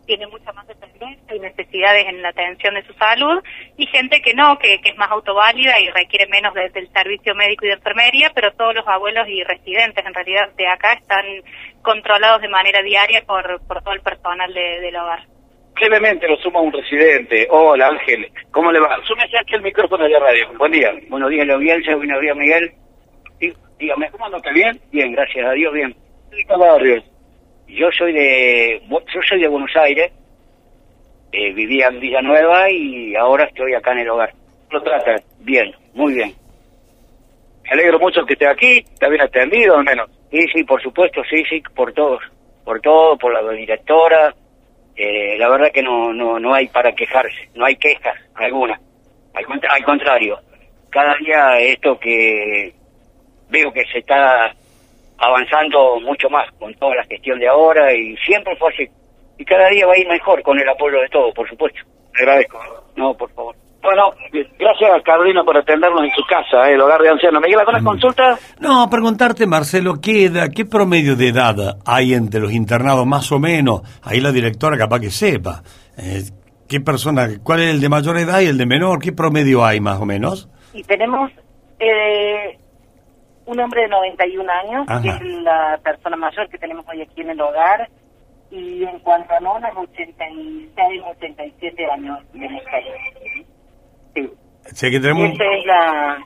tiene 0.05 0.27
mucha 0.27 0.51
más 0.53 0.67
dependencia 0.67 1.35
y 1.35 1.39
necesidades 1.39 2.07
en 2.07 2.21
la 2.21 2.29
atención 2.29 2.75
de 2.75 2.83
su 2.83 2.93
salud, 2.93 3.43
y 3.77 3.85
gente 3.87 4.21
que 4.21 4.33
no, 4.33 4.57
que, 4.57 4.75
es 4.75 4.97
más 4.97 5.11
autoválida 5.11 5.79
y 5.79 5.89
requiere 5.89 6.27
menos 6.27 6.53
del 6.53 6.89
servicio 6.91 7.35
médico 7.35 7.65
y 7.65 7.69
de 7.69 7.75
enfermería, 7.75 8.31
pero 8.33 8.53
todos 8.53 8.75
los 8.75 8.87
abuelos 8.87 9.27
y 9.27 9.43
residentes 9.43 10.05
en 10.05 10.13
realidad 10.13 10.49
de 10.55 10.67
acá 10.67 10.93
están 10.93 11.25
controlados 11.81 12.41
de 12.41 12.49
manera 12.49 12.81
diaria 12.81 13.23
por, 13.25 13.61
por 13.67 13.81
todo 13.83 13.93
el 13.93 14.01
personal 14.01 14.53
del 14.53 14.95
hogar. 14.95 15.23
Brevemente 15.75 16.27
lo 16.27 16.37
suma 16.37 16.61
un 16.61 16.71
residente. 16.71 17.47
Hola 17.49 17.89
Ángel, 17.89 18.31
¿cómo 18.51 18.71
le 18.71 18.79
va? 18.79 18.97
Súmese 19.05 19.37
aquí 19.37 19.55
el 19.55 19.61
micrófono 19.61 20.05
de 20.05 20.11
la 20.11 20.19
radio. 20.19 20.47
Buen 20.57 20.71
día. 20.71 20.93
Buenos 21.09 21.29
días, 21.29 21.45
la 21.45 21.55
audiencia. 21.55 21.95
Buenos 21.97 22.21
días, 22.21 22.37
Miguel. 22.37 22.71
dígame, 23.77 24.09
¿cómo 24.11 24.25
anda 24.25 24.39
bien? 24.53 24.79
Bien, 24.91 25.11
gracias 25.11 25.45
a 25.45 25.51
Dios, 25.51 25.73
bien. 25.73 25.93
¿Qué 26.31 26.55
barrio? 26.55 27.03
Yo 27.67 27.89
soy 27.91 28.13
de 28.13 28.81
yo 28.89 29.21
soy 29.27 29.41
de 29.41 29.47
Buenos 29.47 29.75
Aires, 29.75 30.11
eh, 31.31 31.53
vivía 31.53 31.87
en 31.87 31.99
Villanueva 31.99 32.69
y 32.69 33.15
ahora 33.15 33.45
estoy 33.45 33.73
acá 33.73 33.91
en 33.93 33.99
el 33.99 34.09
hogar. 34.09 34.33
¿Lo 34.71 34.81
trata? 34.81 35.21
Bien, 35.39 35.73
muy 35.93 36.13
bien. 36.13 36.33
Me 37.63 37.69
alegro 37.71 37.99
mucho 37.99 38.25
que 38.25 38.33
esté 38.33 38.47
aquí, 38.47 38.77
está 38.77 39.09
bien 39.09 39.21
atendido 39.21 39.77
al 39.77 39.83
menos. 39.83 40.09
Sí, 40.31 40.45
sí, 40.53 40.63
por 40.63 40.81
supuesto, 40.81 41.21
sí, 41.29 41.43
sí, 41.49 41.61
por 41.75 41.93
todos, 41.93 42.21
por 42.63 42.79
todo, 42.81 43.17
por 43.17 43.33
la 43.33 43.51
directora. 43.51 44.33
Eh, 44.95 45.35
la 45.37 45.49
verdad 45.49 45.71
que 45.73 45.83
no, 45.83 46.13
no, 46.13 46.39
no 46.39 46.53
hay 46.53 46.67
para 46.67 46.93
quejarse, 46.93 47.49
no 47.55 47.65
hay 47.65 47.75
quejas 47.75 48.15
alguna. 48.35 48.79
Al, 49.33 49.45
al 49.69 49.83
contrario, 49.83 50.39
cada 50.89 51.15
día 51.17 51.59
esto 51.59 51.99
que 51.99 52.73
veo 53.49 53.73
que 53.73 53.83
se 53.91 53.99
está 53.99 54.55
avanzando 55.17 55.99
mucho 56.01 56.29
más 56.29 56.49
con 56.59 56.73
toda 56.75 56.95
la 56.95 57.03
gestión 57.05 57.39
de 57.39 57.47
ahora 57.47 57.93
y 57.93 58.15
siempre 58.17 58.55
fue 58.57 58.73
así. 58.73 58.87
Y 59.37 59.45
cada 59.45 59.69
día 59.69 59.85
va 59.85 59.93
a 59.93 59.99
ir 59.99 60.07
mejor 60.07 60.41
con 60.43 60.59
el 60.59 60.67
apoyo 60.67 60.99
de 61.01 61.09
todos, 61.09 61.33
por 61.33 61.47
supuesto. 61.49 61.79
Le 62.13 62.23
agradezco. 62.23 62.59
No, 62.95 63.13
por 63.13 63.29
favor. 63.31 63.55
Bueno, 63.85 64.13
gracias 64.57 64.91
a 64.95 65.01
Carolina 65.03 65.43
por 65.43 65.55
atendernos 65.55 66.03
en 66.03 66.09
su 66.09 66.23
casa, 66.27 66.67
¿eh? 66.67 66.73
el 66.73 66.81
hogar 66.81 67.01
de 67.01 67.09
ancianos. 67.09 67.39
¿Miguel, 67.39 67.59
alguna 67.59 67.81
mm. 67.81 67.85
consulta? 67.85 68.39
No, 68.59 68.89
preguntarte, 68.89 69.45
Marcelo, 69.45 70.01
¿qué, 70.01 70.25
edad, 70.25 70.49
¿qué 70.53 70.65
promedio 70.65 71.15
de 71.15 71.27
edad 71.27 71.77
hay 71.85 72.15
entre 72.15 72.39
los 72.39 72.51
internados 72.51 73.05
más 73.05 73.31
o 73.31 73.37
menos? 73.37 73.81
Ahí 74.01 74.21
la 74.21 74.31
directora 74.31 74.75
capaz 74.75 75.01
que 75.01 75.11
sepa. 75.11 75.61
Eh, 75.99 76.23
¿Qué 76.67 76.79
persona, 76.81 77.27
cuál 77.43 77.61
es 77.61 77.75
el 77.75 77.79
de 77.79 77.89
mayor 77.89 78.17
edad 78.17 78.39
y 78.41 78.47
el 78.47 78.57
de 78.57 78.65
menor? 78.65 78.99
¿Qué 78.99 79.11
promedio 79.11 79.63
hay 79.63 79.79
más 79.79 80.01
o 80.01 80.05
menos? 80.05 80.49
Y 80.73 80.81
tenemos 80.81 81.31
eh, 81.79 82.57
un 83.45 83.59
hombre 83.59 83.83
de 83.83 83.87
91 83.89 84.51
años, 84.51 84.87
que 85.01 85.09
es 85.09 85.21
la 85.43 85.79
persona 85.83 86.15
mayor 86.15 86.49
que 86.49 86.57
tenemos 86.57 86.85
hoy 86.87 87.01
aquí 87.01 87.21
en 87.21 87.31
el 87.31 87.41
hogar, 87.41 87.89
y 88.51 88.83
en 88.83 88.99
cuanto 88.99 89.33
a 89.33 89.39
nonas, 89.39 89.71
86, 89.75 91.01
87 91.17 91.85
años 91.91 92.19
de 92.33 92.49
Sí. 94.13 94.29
Sí, 94.73 94.91
que 94.91 94.99
tenemos... 94.99 95.29
es 95.31 95.65
la, 95.65 96.17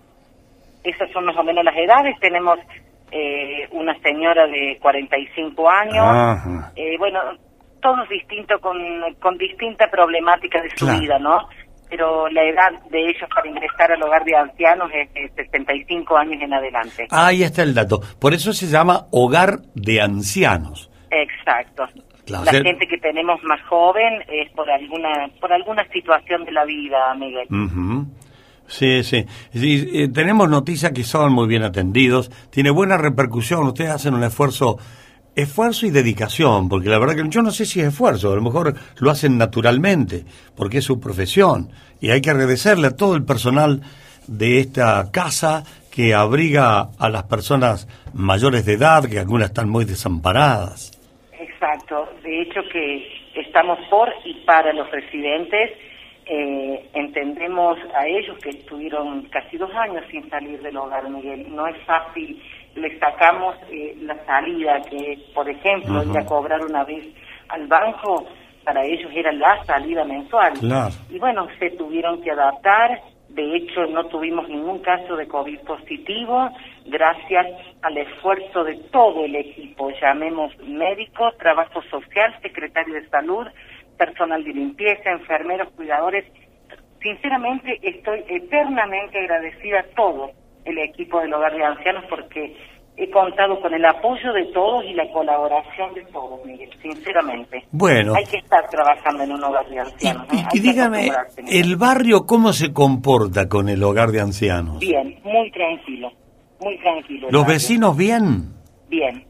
esas 0.84 1.12
son 1.12 1.26
más 1.26 1.36
o 1.38 1.44
menos 1.44 1.64
las 1.64 1.76
edades. 1.76 2.16
Tenemos 2.20 2.60
eh, 3.12 3.68
una 3.72 3.98
señora 4.00 4.48
de 4.48 4.78
45 4.82 5.70
años. 5.70 6.72
Eh, 6.76 6.96
bueno, 6.98 7.20
todos 7.82 8.08
distintos 8.10 8.60
con, 8.62 8.78
con 9.20 9.38
distinta 9.38 9.90
problemática 9.90 10.62
de 10.62 10.70
su 10.76 10.86
vida, 11.00 11.18
¿no? 11.20 11.48
Pero 11.90 12.30
la 12.30 12.44
edad 12.44 12.72
de 12.92 13.10
ellos 13.10 13.28
para 13.34 13.48
ingresar 13.48 13.92
al 13.92 14.04
hogar 14.04 14.24
de 14.24 14.36
ancianos 14.36 14.92
es 14.94 15.12
de 15.14 15.44
65 15.44 16.18
años 16.18 16.42
en 16.42 16.54
adelante. 16.54 17.08
Ahí 17.10 17.44
está 17.44 17.64
el 17.64 17.74
dato. 17.74 18.00
Por 18.20 18.34
eso 18.34 18.54
se 18.54 18.68
llama 18.68 19.08
hogar 19.12 19.60
de 19.74 20.02
ancianos. 20.02 20.90
Exacto. 21.10 21.86
la 22.28 22.52
gente 22.52 22.88
que 22.88 22.98
tenemos 23.00 23.44
más 23.44 23.62
joven 23.64 24.22
es 24.28 24.52
por 24.52 24.70
alguna 24.70 25.30
por 25.42 25.52
alguna 25.52 25.84
situación 25.92 26.46
de 26.46 26.52
la 26.52 26.66
vida, 26.66 27.14
Miguel. 27.16 27.48
Sí, 28.70 29.04
sí. 29.04 29.26
Eh, 29.54 30.10
tenemos 30.14 30.48
noticias 30.48 30.92
que 30.92 31.04
son 31.04 31.34
muy 31.34 31.48
bien 31.48 31.64
atendidos, 31.64 32.30
tiene 32.52 32.70
buena 32.70 32.98
repercusión, 32.98 33.66
ustedes 33.66 33.90
hacen 33.90 34.14
un 34.14 34.24
esfuerzo 34.24 34.78
esfuerzo 35.40 35.86
y 35.86 35.92
dedicación, 35.92 36.70
porque 36.70 36.90
la 36.90 37.00
verdad 37.00 37.16
que 37.16 37.30
yo 37.30 37.42
no 37.42 37.52
sé 37.52 37.66
si 37.66 37.82
es 37.82 37.88
esfuerzo, 37.88 38.32
a 38.32 38.36
lo 38.36 38.42
mejor 38.42 38.74
lo 39.00 39.12
hacen 39.12 39.38
naturalmente, 39.38 40.24
porque 40.56 40.80
es 40.80 40.86
su 40.86 41.00
profesión, 41.00 41.70
y 42.00 42.12
hay 42.12 42.22
que 42.22 42.30
agradecerle 42.30 42.88
a 42.88 42.96
todo 42.96 43.16
el 43.16 43.24
personal 43.24 43.82
de 44.28 44.60
esta 44.60 45.12
casa 45.12 45.64
que 45.92 46.14
abriga 46.14 46.90
a 47.00 47.10
las 47.10 47.24
personas 47.24 47.88
mayores 48.14 48.66
de 48.66 48.74
edad, 48.74 49.04
que 49.10 49.20
algunas 49.20 49.50
están 49.50 49.70
muy 49.70 49.86
desamparadas. 49.86 50.92
Exacto, 51.40 52.08
de 52.24 52.42
hecho 52.42 52.62
que 52.72 53.08
estamos 53.36 53.80
por 53.90 54.10
y 54.26 54.34
para 54.46 54.72
los 54.74 54.90
residentes, 54.92 55.72
eh, 56.26 56.90
entendemos 56.94 57.80
a 57.96 58.08
ellos 58.08 58.38
que 58.38 58.52
estuvieron 58.52 59.24
casi 59.24 59.58
dos 59.58 59.74
años 59.74 60.04
sin 60.12 60.30
salir 60.30 60.62
del 60.62 60.78
hogar, 60.78 61.10
Miguel, 61.10 61.48
no 61.50 61.68
es 61.68 61.78
fácil 61.86 62.40
le 62.76 63.00
sacamos 63.00 63.56
eh, 63.72 63.96
la 64.02 64.16
salida, 64.26 64.82
que 64.90 65.18
por 65.34 65.50
ejemplo 65.50 66.04
ir 66.04 66.18
a 66.18 66.26
cobrar 66.26 66.62
una 66.64 66.84
vez 66.84 67.06
al 67.50 67.68
banco, 67.68 68.26
para 68.64 68.84
ellos 68.86 69.12
era 69.14 69.32
la 69.32 69.64
salida 69.66 70.04
mensual. 70.06 70.54
Y 71.10 71.20
bueno, 71.20 71.48
se 71.58 71.72
tuvieron 71.72 72.22
que 72.22 72.32
adaptar, 72.32 73.02
de 73.30 73.56
hecho 73.56 73.86
no 73.88 74.06
tuvimos 74.06 74.48
ningún 74.48 74.80
caso 74.80 75.16
de 75.16 75.28
COVID 75.28 75.60
positivo, 75.62 76.50
gracias 76.86 77.48
al 77.82 77.98
esfuerzo 77.98 78.64
de 78.64 78.76
todo 78.92 79.26
el 79.26 79.36
equipo, 79.36 79.92
llamemos 80.02 80.56
médico, 80.60 81.32
trabajo 81.40 81.82
social, 81.90 82.36
secretario 82.42 82.94
de 82.96 83.08
salud, 83.10 83.48
personal 83.98 84.44
de 84.44 84.54
limpieza, 84.54 85.12
enfermeros, 85.12 85.70
cuidadores. 85.76 86.26
Sinceramente 87.02 87.80
estoy 87.82 88.24
eternamente 88.28 89.20
agradecida 89.20 89.80
a 89.80 89.96
todos 89.96 90.32
el 90.70 90.80
equipo 90.80 91.20
del 91.20 91.34
hogar 91.34 91.54
de 91.56 91.64
ancianos 91.64 92.06
porque 92.10 92.56
he 93.00 93.10
contado 93.10 93.62
con 93.62 93.74
el 93.74 93.86
apoyo 93.86 94.34
de 94.34 94.46
todos 94.54 94.84
y 94.84 94.94
la 94.94 95.10
colaboración 95.12 95.94
de 95.94 96.04
todos, 96.12 96.46
Miguel, 96.46 96.70
sinceramente. 96.82 97.64
Bueno. 97.72 98.14
Hay 98.14 98.26
que 98.26 98.38
estar 98.38 98.68
trabajando 98.70 99.24
en 99.24 99.32
un 99.32 99.44
hogar 99.44 99.68
de 99.70 99.80
ancianos. 99.80 100.28
Y, 100.32 100.38
¿eh? 100.58 100.62
dígame, 100.62 101.10
¿el 101.48 101.78
barrio 101.78 102.26
cómo 102.26 102.52
se 102.52 102.74
comporta 102.74 103.48
con 103.48 103.70
el 103.70 103.82
hogar 103.84 104.10
de 104.10 104.20
ancianos? 104.20 104.80
Bien, 104.80 105.18
muy 105.24 105.50
tranquilo, 105.52 106.12
muy 106.60 106.78
tranquilo. 106.80 107.28
¿Los 107.32 107.48
vecinos 107.48 107.96
bien? 107.96 108.54
Bien. 108.90 109.26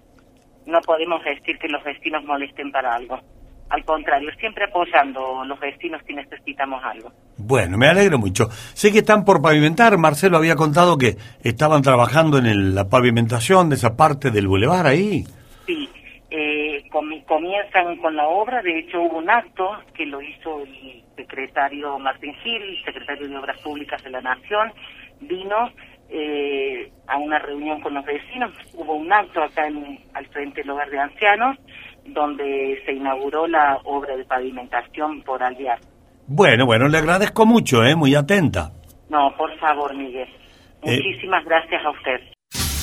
No 0.66 0.80
podemos 0.82 1.24
decir 1.24 1.58
que 1.60 1.68
los 1.68 1.84
vecinos 1.84 2.24
molesten 2.26 2.72
para 2.72 2.96
algo. 2.96 3.20
Al 3.70 3.86
contrario, 3.86 4.30
siempre 4.40 4.66
apoyando 4.66 5.44
los 5.46 5.60
vecinos 5.60 6.02
si 6.08 6.14
necesitamos 6.14 6.84
algo. 6.84 7.12
Bueno, 7.38 7.78
me 7.78 7.88
alegro 7.88 8.18
mucho. 8.18 8.50
Sé 8.50 8.92
que 8.92 9.00
están 9.00 9.24
por 9.24 9.42
pavimentar. 9.42 9.98
Marcelo 9.98 10.38
había 10.38 10.56
contado 10.56 10.98
que 10.98 11.18
estaban 11.44 11.82
trabajando 11.84 12.40
en 12.40 12.74
la 12.74 12.90
pavimentación 12.90 13.70
de 13.70 13.76
esa 13.76 13.96
parte 13.96 14.32
del 14.32 14.48
bulevar 14.48 14.88
ahí. 14.88 15.24
Sí, 15.68 15.88
eh, 16.32 16.84
comienzan 17.28 17.98
con 17.98 18.16
la 18.16 18.28
obra. 18.28 18.62
De 18.64 18.80
hecho, 18.80 19.02
hubo 19.02 19.20
un 19.20 19.30
acto 19.30 19.70
que 19.94 20.06
lo 20.06 20.22
hizo 20.22 20.64
el 20.64 21.04
secretario 21.16 22.00
Martín 22.00 22.34
Gil, 22.44 22.84
secretario 22.84 23.28
de 23.28 23.38
Obras 23.38 23.60
Públicas 23.62 24.04
de 24.04 24.10
la 24.10 24.22
Nación. 24.22 24.74
Vino 25.22 25.72
eh, 26.10 26.92
a 27.08 27.18
una 27.18 27.40
reunión 27.40 27.82
con 27.82 27.94
los 27.94 28.06
vecinos. 28.06 28.52
Hubo 28.74 28.94
un 28.96 29.12
acto 29.12 29.42
acá 29.42 29.68
en, 29.68 30.00
al 30.14 30.26
frente 30.28 30.62
del 30.62 30.72
hogar 30.72 30.90
de 30.90 31.00
ancianos 31.00 31.58
donde 32.06 32.82
se 32.86 32.94
inauguró 32.94 33.48
la 33.48 33.80
obra 33.84 34.16
de 34.16 34.26
pavimentación 34.26 35.22
por 35.24 35.44
Alvear. 35.44 35.80
Bueno, 36.28 36.66
bueno, 36.66 36.88
le 36.88 36.98
agradezco 36.98 37.46
mucho, 37.46 37.84
¿eh? 37.84 37.96
Muy 37.96 38.16
atenta. 38.16 38.72
No, 39.10 39.34
por 39.38 39.56
favor, 39.60 39.96
Miguel. 39.96 40.28
Eh, 40.84 40.98
Muchísimas 40.98 41.44
gracias 41.46 41.84
a 41.84 41.90
usted. 41.90 42.22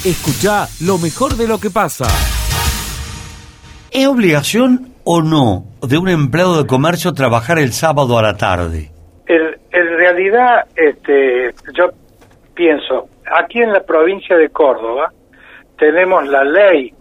Escucha 0.04 0.66
lo 0.84 0.98
mejor 0.98 1.36
de 1.36 1.48
lo 1.48 1.58
que 1.58 1.70
pasa. 1.70 2.06
¿Es 3.92 4.06
obligación 4.06 4.94
o 5.04 5.22
no 5.22 5.64
de 5.80 5.96
un 5.96 6.08
empleado 6.08 6.62
de 6.62 6.66
comercio 6.66 7.12
trabajar 7.14 7.58
el 7.58 7.72
sábado 7.72 8.18
a 8.18 8.22
la 8.22 8.36
tarde? 8.36 8.90
en 9.28 9.98
realidad, 9.98 10.64
este, 10.74 11.52
yo 11.76 11.90
pienso, 12.54 13.08
aquí 13.34 13.60
en 13.60 13.72
la 13.72 13.80
provincia 13.84 14.36
de 14.36 14.48
Córdoba 14.50 15.12
tenemos 15.78 16.26
la 16.28 16.44
ley 16.44 16.92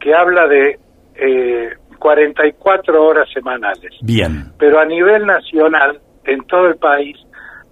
que 0.00 0.14
habla 0.14 0.46
de 0.46 0.78
eh, 1.16 1.70
44 1.98 3.02
horas 3.02 3.28
semanales. 3.32 3.92
Bien. 4.02 4.52
Pero 4.58 4.80
a 4.80 4.84
nivel 4.84 5.26
nacional, 5.26 6.00
en 6.24 6.44
todo 6.46 6.66
el 6.66 6.76
país, 6.76 7.16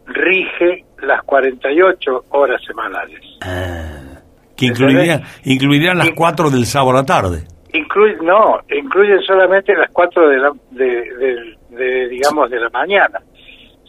rige 0.07 0.85
las 1.03 1.22
48 1.25 2.25
horas 2.31 2.62
semanales. 2.66 3.20
Ah, 3.42 4.20
que 4.57 4.66
incluirían, 4.66 5.22
incluirían 5.44 5.98
las 5.98 6.11
4 6.14 6.51
del 6.51 6.66
sábado 6.66 6.90
a 6.92 7.01
la 7.01 7.05
tarde. 7.05 7.44
Incluye, 7.75 8.16
no, 8.22 8.61
incluyen 8.70 9.20
solamente 9.22 9.75
las 9.75 9.90
4 9.92 10.29
de, 10.29 10.38
la, 10.38 10.53
de, 10.70 12.09
digamos, 12.09 12.51
de 12.51 12.61
la 12.61 12.68
mañana. 12.70 13.18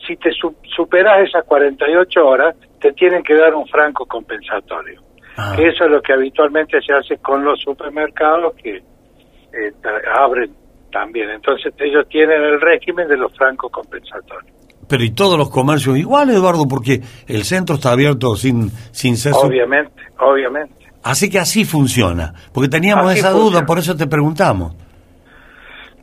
Si 0.05 0.17
te 0.17 0.31
superas 0.75 1.27
esas 1.27 1.45
48 1.45 2.25
horas, 2.25 2.55
te 2.79 2.91
tienen 2.93 3.23
que 3.23 3.35
dar 3.35 3.53
un 3.55 3.67
franco 3.67 4.05
compensatorio. 4.05 5.01
Ah. 5.37 5.55
Eso 5.57 5.85
es 5.85 5.91
lo 5.91 6.01
que 6.01 6.13
habitualmente 6.13 6.79
se 6.81 6.93
hace 6.93 7.17
con 7.17 7.43
los 7.43 7.59
supermercados 7.61 8.53
que 8.55 8.77
eh, 8.77 9.73
abren 10.15 10.51
también. 10.91 11.29
Entonces 11.29 11.73
ellos 11.79 12.07
tienen 12.09 12.41
el 12.41 12.61
régimen 12.61 13.07
de 13.07 13.17
los 13.17 13.35
francos 13.35 13.71
compensatorios. 13.71 14.53
Pero 14.87 15.03
¿y 15.03 15.11
todos 15.11 15.37
los 15.37 15.49
comercios 15.49 15.97
igual, 15.97 16.29
Eduardo? 16.29 16.67
Porque 16.67 17.01
el 17.27 17.43
centro 17.43 17.75
está 17.75 17.91
abierto 17.91 18.35
sin, 18.35 18.69
sin 18.91 19.17
cese. 19.17 19.35
Obviamente, 19.41 20.03
obviamente. 20.19 20.75
Así 21.03 21.29
que 21.29 21.39
así 21.39 21.65
funciona. 21.65 22.33
Porque 22.53 22.69
teníamos 22.69 23.13
esa 23.13 23.31
duda, 23.31 23.65
por 23.65 23.79
eso 23.79 23.95
te 23.95 24.07
preguntamos. 24.07 24.75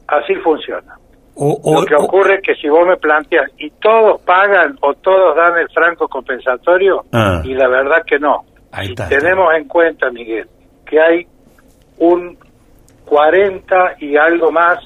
Así 0.09 0.35
funciona. 0.43 1.00
Lo 1.41 1.85
que 1.87 1.95
ocurre 1.95 2.35
es 2.37 2.43
que 2.43 2.55
si 2.55 2.69
vos 2.69 2.87
me 2.87 2.97
planteas 2.97 3.51
y 3.59 3.71
todos 3.71 4.21
pagan 4.23 4.77
o 4.83 4.95
todos 4.95 5.35
dan 5.35 5.57
el 5.59 5.69
franco 5.71 6.07
compensatorio, 6.07 7.05
ah. 7.13 7.41
y 7.45 7.55
la 7.55 7.69
verdad 7.69 8.03
que 8.07 8.19
no. 8.19 8.45
Ahí 8.73 8.95
tenemos 8.95 9.53
en 9.55 9.67
cuenta, 9.67 10.11
Miguel, 10.11 10.47
que 10.85 11.01
hay 11.01 11.27
un 11.99 12.37
40 13.07 13.97
y 14.01 14.17
algo 14.17 14.53
más 14.53 14.79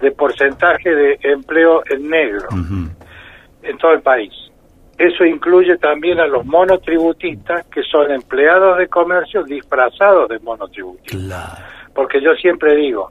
de 0.00 0.10
porcentaje 0.12 0.94
de 0.94 1.18
empleo 1.22 1.82
en 1.88 2.08
negro 2.08 2.48
en 3.62 3.78
todo 3.78 3.92
el 3.92 4.02
país. 4.02 4.32
Eso 4.98 5.24
incluye 5.24 5.78
también 5.78 6.20
a 6.20 6.26
los 6.26 6.44
monotributistas, 6.44 7.66
que 7.68 7.82
son 7.82 8.10
empleados 8.10 8.76
de 8.76 8.88
comercio 8.88 9.42
disfrazados 9.44 10.28
de 10.28 10.38
monotributistas. 10.40 11.58
Porque 11.94 12.20
yo 12.20 12.32
siempre 12.34 12.76
digo, 12.76 13.10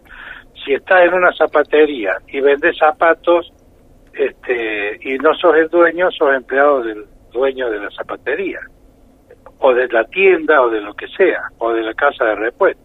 si 0.64 0.74
estás 0.74 1.06
en 1.06 1.14
una 1.14 1.34
zapatería 1.34 2.18
y 2.28 2.40
vendes 2.42 2.78
zapatos 2.78 3.52
este, 4.14 5.00
y 5.02 5.18
no 5.18 5.34
sos 5.36 5.56
el 5.56 5.70
dueño, 5.70 6.12
sos 6.12 6.36
empleado 6.36 6.82
del 6.82 7.06
dueño 7.32 7.70
de 7.70 7.80
la 7.80 7.90
zapatería, 7.92 8.60
o 9.60 9.74
de 9.74 9.88
la 9.88 10.04
tienda, 10.06 10.62
o 10.62 10.70
de 10.70 10.82
lo 10.82 10.94
que 10.94 11.08
sea, 11.08 11.44
o 11.58 11.72
de 11.72 11.84
la 11.84 11.94
casa 11.94 12.26
de 12.26 12.36
repuesto. 12.36 12.84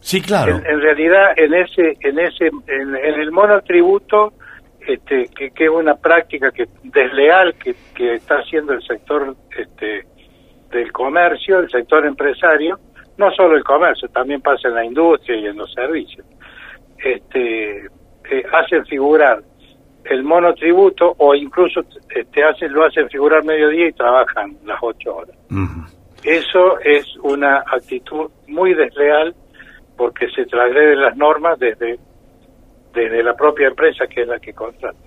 Sí, 0.00 0.22
claro. 0.22 0.56
En, 0.64 0.80
realidad, 0.80 1.32
en 1.36 1.54
ese, 1.54 1.96
en 2.00 2.18
ese, 2.18 2.46
en, 2.46 2.96
el 2.96 3.30
monotributo, 3.30 4.32
este, 4.86 5.26
que, 5.36 5.50
que, 5.50 5.64
es 5.64 5.70
una 5.70 5.94
práctica 5.94 6.50
que 6.50 6.66
desleal 6.84 7.54
que, 7.54 7.74
que 7.94 8.14
está 8.14 8.36
haciendo 8.36 8.72
el 8.72 8.82
sector 8.82 9.36
este, 9.56 10.06
del 10.70 10.90
comercio, 10.90 11.58
el 11.58 11.70
sector 11.70 12.06
empresario, 12.06 12.78
no 13.18 13.30
solo 13.32 13.56
el 13.56 13.64
comercio, 13.64 14.08
también 14.08 14.40
pasa 14.40 14.68
en 14.68 14.74
la 14.74 14.84
industria 14.84 15.36
y 15.36 15.46
en 15.46 15.56
los 15.56 15.70
servicios. 15.72 16.24
Este, 17.04 17.86
eh, 18.30 18.42
hacen 18.52 18.84
figurar 18.86 19.42
el 20.04 20.22
monotributo 20.24 21.14
o 21.18 21.34
incluso 21.34 21.80
este, 22.14 22.44
hacen, 22.44 22.72
lo 22.72 22.84
hacen 22.84 23.08
figurar 23.08 23.44
mediodía 23.44 23.88
y 23.88 23.92
trabajan 23.92 24.56
las 24.64 24.78
ocho 24.82 25.16
horas. 25.16 25.36
Eso 26.22 26.78
es 26.80 27.06
una 27.22 27.58
actitud 27.58 28.30
muy 28.48 28.74
desleal 28.74 29.34
porque 29.96 30.26
se 30.30 30.42
de 30.42 30.96
las 30.96 31.16
normas 31.16 31.58
desde, 31.58 31.98
desde 32.94 33.22
la 33.22 33.34
propia 33.34 33.68
empresa 33.68 34.06
que 34.06 34.22
es 34.22 34.28
la 34.28 34.38
que 34.38 34.52
contrata. 34.52 34.98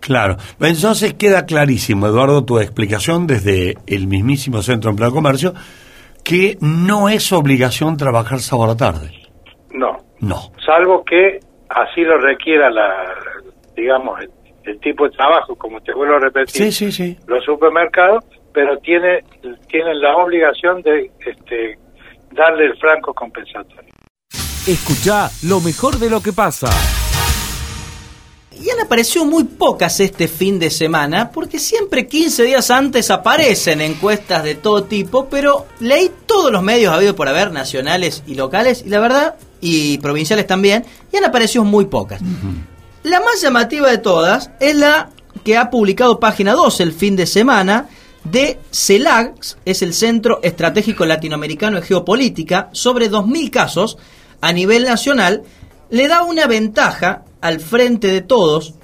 Claro, 0.00 0.36
entonces 0.60 1.14
queda 1.14 1.46
clarísimo, 1.46 2.06
Eduardo, 2.06 2.44
tu 2.44 2.58
explicación 2.58 3.26
desde 3.26 3.76
el 3.86 4.08
mismísimo 4.08 4.60
Centro 4.60 4.88
de 4.88 4.92
Empleo 4.92 5.10
de 5.10 5.14
Comercio, 5.14 5.54
que 6.24 6.58
no 6.60 7.08
es 7.08 7.32
obligación 7.32 7.96
trabajar 7.96 8.40
sábado 8.40 8.64
a 8.64 8.74
la 8.74 8.76
tarde. 8.76 9.21
No. 9.72 9.96
No. 10.20 10.36
Salvo 10.64 11.04
que 11.04 11.40
así 11.68 12.02
lo 12.02 12.18
requiera 12.18 12.70
la, 12.70 13.14
digamos, 13.76 14.20
el, 14.64 14.78
tipo 14.80 15.04
de 15.08 15.10
trabajo, 15.16 15.56
como 15.56 15.80
te 15.80 15.92
vuelvo 15.92 16.16
a 16.16 16.20
repetir, 16.20 16.72
los 17.26 17.44
supermercados, 17.44 18.24
pero 18.54 18.78
tiene, 18.78 19.24
tienen 19.68 20.00
la 20.00 20.16
obligación 20.16 20.82
de 20.82 21.10
este, 21.26 21.78
darle 22.30 22.66
el 22.66 22.78
franco 22.78 23.12
compensatorio. 23.12 23.92
Escucha 24.66 25.28
lo 25.42 25.60
mejor 25.60 25.98
de 25.98 26.08
lo 26.08 26.22
que 26.22 26.32
pasa. 26.32 26.68
Y 28.60 28.70
han 28.70 28.80
aparecido 28.80 29.24
muy 29.24 29.44
pocas 29.44 29.98
este 30.00 30.28
fin 30.28 30.58
de 30.58 30.70
semana, 30.70 31.30
porque 31.30 31.58
siempre 31.58 32.06
15 32.06 32.44
días 32.44 32.70
antes 32.70 33.10
aparecen 33.10 33.80
encuestas 33.80 34.44
de 34.44 34.54
todo 34.54 34.84
tipo, 34.84 35.26
pero 35.28 35.66
leí 35.80 36.10
todos 36.26 36.52
los 36.52 36.62
medios 36.62 36.92
habido 36.92 37.16
por 37.16 37.28
haber, 37.28 37.52
nacionales 37.52 38.22
y 38.26 38.34
locales, 38.34 38.82
y 38.86 38.88
la 38.88 39.00
verdad, 39.00 39.34
y 39.60 39.98
provinciales 39.98 40.46
también, 40.46 40.84
y 41.12 41.16
han 41.16 41.24
aparecido 41.24 41.64
muy 41.64 41.86
pocas. 41.86 42.20
La 43.02 43.20
más 43.20 43.40
llamativa 43.40 43.90
de 43.90 43.98
todas 43.98 44.50
es 44.60 44.76
la 44.76 45.10
que 45.44 45.56
ha 45.56 45.70
publicado 45.70 46.20
Página 46.20 46.52
2 46.52 46.80
el 46.80 46.92
fin 46.92 47.16
de 47.16 47.26
semana 47.26 47.88
de 48.24 48.60
CELAX, 48.70 49.56
es 49.64 49.82
el 49.82 49.94
Centro 49.94 50.40
Estratégico 50.42 51.04
Latinoamericano 51.04 51.80
de 51.80 51.86
Geopolítica, 51.86 52.68
sobre 52.72 53.10
2.000 53.10 53.50
casos 53.50 53.98
a 54.40 54.52
nivel 54.52 54.84
nacional, 54.84 55.42
le 55.90 56.08
da 56.08 56.22
una 56.22 56.46
ventaja 56.46 57.24
al 57.42 57.60
frente 57.60 58.08
de 58.08 58.22
todos 58.22 58.74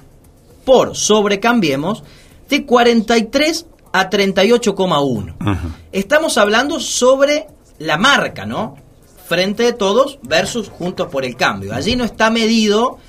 por 0.65 0.95
sobrecambiemos 0.95 2.03
de 2.47 2.65
43 2.65 3.65
a 3.91 4.09
38,1. 4.09 5.73
Estamos 5.91 6.37
hablando 6.37 6.79
sobre 6.79 7.47
la 7.79 7.97
marca, 7.97 8.45
¿no? 8.45 8.75
Frente 9.25 9.63
de 9.63 9.73
todos 9.73 10.19
versus 10.21 10.69
Juntos 10.69 11.07
por 11.07 11.25
el 11.25 11.35
Cambio. 11.35 11.73
Allí 11.73 11.95
no 11.95 12.03
está 12.03 12.29
medido 12.29 12.99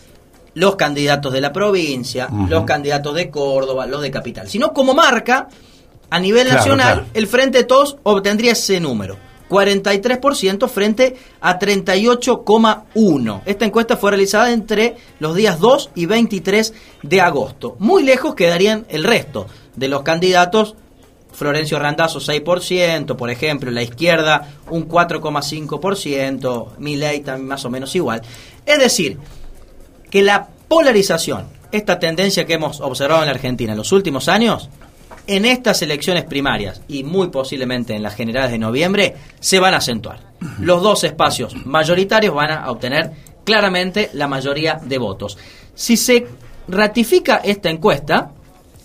los 0.55 0.77
candidatos 0.77 1.33
de 1.33 1.41
la 1.41 1.53
provincia, 1.53 2.29
los 2.49 2.65
candidatos 2.65 3.15
de 3.15 3.31
Córdoba, 3.31 3.87
los 3.87 4.03
de 4.03 4.11
Capital, 4.11 4.49
sino 4.49 4.73
como 4.73 4.95
marca 4.95 5.49
a 6.11 6.19
nivel 6.19 6.49
nacional, 6.49 7.07
el 7.15 7.27
Frente 7.27 7.59
de 7.59 7.65
Todos 7.65 7.97
obtendría 8.03 8.53
ese 8.53 8.81
número. 8.81 9.17
43% 9.51 10.69
frente 10.69 11.17
a 11.41 11.59
38,1. 11.59 13.43
Esta 13.45 13.65
encuesta 13.65 13.97
fue 13.97 14.13
realizada 14.13 14.53
entre 14.53 14.97
los 15.19 15.35
días 15.35 15.59
2 15.59 15.91
y 15.97 16.07
23 16.07 16.73
de 17.03 17.21
agosto. 17.21 17.75
Muy 17.81 18.05
lejos 18.05 18.37
quedarían 18.37 18.87
el 18.89 19.03
resto 19.05 19.49
de 19.75 19.89
los 19.89 20.03
candidatos. 20.03 20.77
Florencio 21.33 21.79
Randazzo 21.79 22.21
6%, 22.21 23.17
por 23.17 23.31
ejemplo, 23.31 23.71
la 23.71 23.83
izquierda 23.83 24.55
un 24.69 24.89
4,5%, 24.89 26.79
Milei 26.79 27.21
también 27.21 27.49
más 27.49 27.65
o 27.65 27.71
menos 27.71 27.95
igual. 27.95 28.23
Es 28.67 28.79
decir, 28.79 29.19
que 30.11 30.23
la 30.23 30.49
polarización, 30.69 31.47
esta 31.73 31.99
tendencia 31.99 32.47
que 32.47 32.55
hemos 32.55 32.81
observado 32.81 33.23
en 33.23 33.27
la 33.27 33.35
Argentina 33.35 33.73
en 33.73 33.79
los 33.79 33.93
últimos 33.93 34.29
años, 34.29 34.69
en 35.31 35.45
estas 35.45 35.81
elecciones 35.83 36.25
primarias 36.25 36.83
y 36.89 37.05
muy 37.05 37.29
posiblemente 37.29 37.95
en 37.95 38.03
las 38.03 38.17
generales 38.17 38.51
de 38.51 38.59
noviembre 38.59 39.15
se 39.39 39.61
van 39.61 39.75
a 39.75 39.77
acentuar. 39.77 40.19
Los 40.59 40.83
dos 40.83 41.05
espacios 41.05 41.55
mayoritarios 41.65 42.35
van 42.35 42.51
a 42.51 42.69
obtener 42.69 43.13
claramente 43.45 44.11
la 44.13 44.27
mayoría 44.27 44.81
de 44.83 44.99
votos. 44.99 45.39
Si 45.73 45.97
se 45.97 46.27
ratifica 46.67 47.37
esta 47.45 47.71
encuesta, 47.71 48.33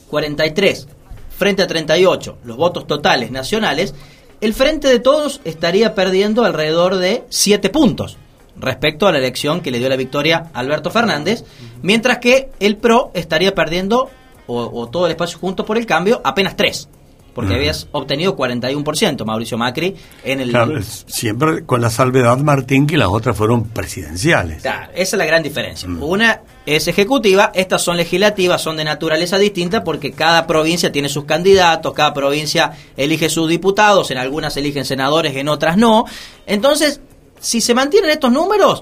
43 0.08 0.88
frente 1.36 1.64
a 1.64 1.68
38, 1.68 2.38
los 2.44 2.58
votos 2.58 2.86
totales 2.86 3.32
nacionales, 3.32 3.96
el 4.40 4.54
Frente 4.54 4.88
de 4.88 5.00
Todos 5.00 5.42
estaría 5.46 5.96
perdiendo 5.96 6.46
alrededor 6.46 6.98
de 6.98 7.24
7 7.30 7.72
puntos 7.72 8.18
respecto 8.56 9.08
a 9.08 9.12
la 9.12 9.18
elección 9.18 9.62
que 9.62 9.72
le 9.72 9.80
dio 9.80 9.90
la 9.90 9.96
victoria 9.96 10.52
a 10.54 10.60
Alberto 10.60 10.92
Fernández, 10.92 11.44
mientras 11.82 12.20
que 12.20 12.52
el 12.60 12.78
PRO 12.78 13.10
estaría 13.16 13.56
perdiendo 13.56 14.12
o, 14.48 14.88
todo 14.90 15.06
el 15.06 15.12
espacio 15.12 15.40
junto 15.40 15.66
por 15.66 15.78
el 15.78 15.86
cambio, 15.86 16.22
apenas 16.24 16.56
tres 16.56 16.90
porque 17.36 17.54
habías 17.54 17.90
obtenido 17.92 18.38
41% 18.38 19.26
Mauricio 19.26 19.58
Macri 19.58 19.94
en 20.24 20.40
el... 20.40 20.52
Claro, 20.52 20.82
siempre 20.82 21.66
con 21.66 21.82
la 21.82 21.90
salvedad, 21.90 22.38
Martín, 22.38 22.88
que 22.88 22.96
las 22.96 23.10
otras 23.10 23.36
fueron 23.36 23.66
presidenciales. 23.66 24.62
Claro, 24.62 24.94
esa 24.94 25.16
es 25.16 25.20
la 25.20 25.26
gran 25.26 25.44
diferencia. 25.44 25.90
Mm. 25.90 26.02
Una 26.02 26.42
es 26.66 26.88
ejecutiva, 26.88 27.52
estas 27.54 27.82
son 27.82 27.98
legislativas, 27.98 28.62
son 28.62 28.78
de 28.78 28.86
naturaleza 28.86 29.38
distinta 29.38 29.84
porque 29.84 30.14
cada 30.14 30.48
provincia 30.48 30.94
tiene 30.94 31.10
sus 31.10 31.26
candidatos, 31.26 31.94
cada 31.94 32.14
provincia 32.14 32.72
elige 32.96 33.28
sus 33.28 33.50
diputados, 33.50 34.12
en 34.12 34.18
algunas 34.18 34.56
eligen 34.56 34.86
senadores, 34.86 35.36
en 35.36 35.50
otras 35.50 35.76
no. 35.76 36.06
Entonces, 36.48 37.02
si 37.42 37.60
se 37.60 37.74
mantienen 37.74 38.12
estos 38.12 38.32
números, 38.32 38.82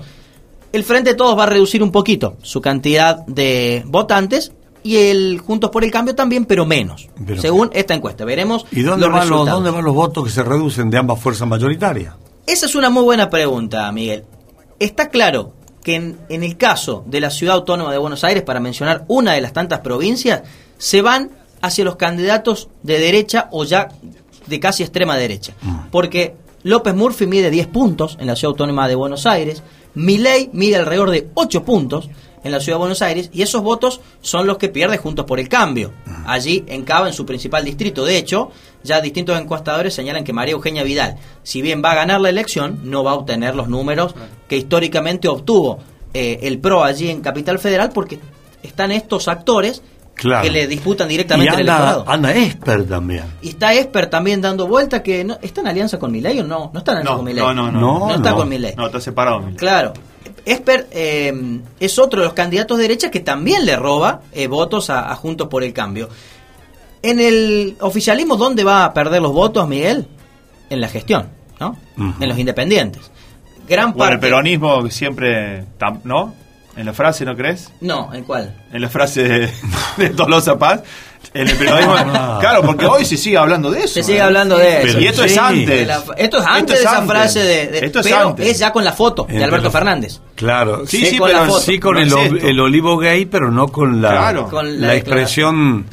el 0.71 0.83
Frente 0.83 1.11
de 1.11 1.15
Todos 1.15 1.37
va 1.37 1.43
a 1.43 1.47
reducir 1.47 1.81
un 1.81 1.91
poquito 1.91 2.37
su 2.43 2.61
cantidad 2.61 3.25
de 3.25 3.81
votantes 3.87 4.51
y 4.83 4.97
el 4.97 5.39
Juntos 5.39 5.69
por 5.69 5.83
el 5.83 5.91
Cambio 5.91 6.13
también, 6.13 6.45
pero 6.45 6.65
menos, 6.65 7.07
según 7.39 7.69
esta 7.73 7.93
encuesta. 7.93 8.25
Veremos. 8.25 8.65
¿Y 8.71 8.81
dónde, 8.81 9.07
van 9.07 9.29
los, 9.29 9.49
dónde 9.49 9.71
van 9.71 9.83
los 9.83 9.95
votos 9.95 10.25
que 10.25 10.29
se 10.29 10.43
reducen 10.43 10.89
de 10.89 10.97
ambas 10.97 11.19
fuerzas 11.19 11.47
mayoritarias? 11.47 12.15
Esa 12.45 12.65
es 12.65 12.75
una 12.75 12.89
muy 12.89 13.03
buena 13.03 13.29
pregunta, 13.29 13.89
Miguel. 13.91 14.25
Está 14.79 15.09
claro 15.09 15.53
que 15.83 15.95
en, 15.95 16.17
en, 16.29 16.43
el 16.43 16.57
caso 16.57 17.03
de 17.07 17.21
la 17.21 17.29
Ciudad 17.29 17.55
Autónoma 17.55 17.91
de 17.91 17.97
Buenos 17.97 18.23
Aires, 18.23 18.43
para 18.43 18.59
mencionar 18.59 19.05
una 19.07 19.33
de 19.33 19.41
las 19.41 19.53
tantas 19.53 19.79
provincias, 19.79 20.43
se 20.77 21.01
van 21.01 21.31
hacia 21.61 21.85
los 21.85 21.95
candidatos 21.95 22.69
de 22.83 22.99
derecha 22.99 23.47
o 23.51 23.63
ya 23.63 23.89
de 24.47 24.59
casi 24.59 24.83
extrema 24.83 25.15
derecha. 25.15 25.53
Mm. 25.61 25.89
Porque 25.91 26.35
López 26.63 26.93
Murphy 26.93 27.27
mide 27.27 27.49
10 27.49 27.67
puntos 27.67 28.17
en 28.19 28.27
la 28.27 28.35
Ciudad 28.35 28.51
Autónoma 28.51 28.87
de 28.87 28.95
Buenos 28.95 29.25
Aires, 29.25 29.63
Milei 29.95 30.49
mide 30.53 30.77
alrededor 30.77 31.11
de 31.11 31.29
8 31.35 31.63
puntos, 31.63 32.09
en 32.43 32.51
la 32.51 32.59
ciudad 32.59 32.77
de 32.77 32.81
Buenos 32.81 33.01
Aires 33.01 33.29
y 33.33 33.41
esos 33.41 33.61
votos 33.61 34.01
son 34.21 34.47
los 34.47 34.57
que 34.57 34.69
pierde 34.69 34.97
Juntos 34.97 35.25
por 35.25 35.39
el 35.39 35.49
Cambio. 35.49 35.91
Allí 36.25 36.63
en 36.67 36.83
Cava, 36.83 37.07
en 37.07 37.13
su 37.13 37.25
principal 37.25 37.63
distrito. 37.63 38.05
De 38.05 38.17
hecho, 38.17 38.51
ya 38.83 39.01
distintos 39.01 39.39
encuestadores 39.39 39.93
señalan 39.93 40.23
que 40.23 40.33
María 40.33 40.53
Eugenia 40.53 40.83
Vidal, 40.83 41.17
si 41.43 41.61
bien 41.61 41.81
va 41.83 41.91
a 41.91 41.95
ganar 41.95 42.21
la 42.21 42.29
elección, 42.29 42.79
no 42.83 43.03
va 43.03 43.11
a 43.11 43.15
obtener 43.15 43.55
los 43.55 43.67
números 43.67 44.15
que 44.47 44.57
históricamente 44.57 45.27
obtuvo 45.27 45.79
eh, 46.13 46.39
el 46.43 46.59
PRO 46.59 46.83
allí 46.83 47.09
en 47.09 47.21
Capital 47.21 47.59
Federal 47.59 47.91
porque 47.93 48.19
están 48.61 48.91
estos 48.91 49.27
actores 49.27 49.81
que 50.15 50.49
le 50.49 50.67
disputan 50.67 51.07
directamente 51.07 51.53
el 51.53 51.61
electorado. 51.61 52.05
Ana 52.07 52.33
Esper 52.33 52.85
también. 52.87 53.23
Y 53.41 53.49
está 53.49 53.73
Esper 53.73 54.09
también 54.09 54.41
dando 54.41 54.67
vuelta 54.67 55.03
que 55.03 55.23
no, 55.23 55.37
está 55.41 55.61
en 55.61 55.67
alianza 55.67 55.99
con 55.99 56.11
Milei 56.11 56.39
o 56.39 56.43
no? 56.43 56.71
No 56.73 56.79
está 56.79 56.91
en 56.93 56.97
alianza 56.99 57.15
con 57.15 57.25
Milei. 57.25 57.43
No, 57.43 57.53
no, 57.53 57.71
no. 57.71 57.99
No, 57.99 58.15
está 58.15 58.33
con 58.33 58.49
Milei. 58.49 58.75
No, 58.75 58.85
está 58.85 59.01
separado. 59.01 59.43
Claro. 59.57 59.93
Esper 60.45 60.87
eh, 60.91 61.61
es 61.79 61.99
otro 61.99 62.19
de 62.19 62.25
los 62.25 62.33
candidatos 62.33 62.77
de 62.77 62.83
derecha 62.83 63.09
que 63.09 63.21
también 63.21 63.65
le 63.65 63.75
roba 63.75 64.21
eh, 64.33 64.47
votos 64.47 64.89
a, 64.89 65.13
Juntos 65.15 65.47
por 65.47 65.63
el 65.63 65.73
Cambio. 65.73 66.09
En 67.01 67.19
el 67.19 67.75
oficialismo, 67.81 68.37
¿dónde 68.37 68.63
va 68.63 68.85
a 68.85 68.93
perder 68.93 69.21
los 69.21 69.33
votos, 69.33 69.67
Miguel? 69.67 70.07
En 70.69 70.79
la 70.79 70.87
gestión, 70.87 71.29
¿no? 71.59 71.75
En 71.97 72.29
los 72.29 72.37
independientes. 72.37 73.11
Gran 73.67 73.93
parte... 73.93 74.15
el 74.15 74.19
peronismo 74.19 74.89
siempre, 74.89 75.65
¿no? 76.03 76.33
¿En 76.75 76.85
la 76.85 76.93
frase, 76.93 77.23
no 77.23 77.35
crees? 77.35 77.71
No, 77.81 78.13
¿en 78.13 78.23
cuál? 78.23 78.55
En 78.71 78.81
la 78.81 78.89
frase 78.89 79.23
de, 79.23 79.53
de 79.97 80.09
Tolosa 80.09 80.57
Paz 80.57 80.81
el 81.33 81.55
periodismo. 81.55 81.93
Claro, 82.39 82.61
porque 82.63 82.85
hoy 82.85 83.05
se 83.05 83.17
sigue 83.17 83.37
hablando 83.37 83.71
de 83.71 83.79
eso. 83.79 83.93
Se 83.95 84.03
sigue 84.03 84.17
¿eh? 84.17 84.21
hablando 84.21 84.57
de 84.57 84.83
eso. 84.83 84.99
Y 84.99 85.07
esto 85.07 85.23
es 85.23 85.37
antes. 85.37 85.89
esto 86.17 86.39
es 86.39 86.45
antes 86.45 86.77
de 86.79 86.83
esa 86.83 87.01
frase 87.03 87.39
de. 87.39 87.85
esto 87.85 87.99
es 87.99 88.07
pero 88.07 88.35
es 88.37 88.59
ya 88.59 88.71
con 88.71 88.83
la 88.83 88.91
foto 88.91 89.25
de 89.29 89.43
Alberto 89.43 89.71
Fernández. 89.71 90.19
Claro, 90.35 90.85
sí, 90.85 91.05
sí, 91.05 91.17
con 91.17 91.29
pero 91.29 91.59
sí 91.59 91.79
con 91.79 91.97
el, 91.97 92.11
el, 92.41 92.59
olivo 92.59 92.97
gay, 92.97 93.25
pero 93.25 93.51
no 93.51 93.67
con 93.67 94.01
la, 94.01 94.47
con 94.49 94.81
la, 94.81 94.95
expresión 94.95 95.85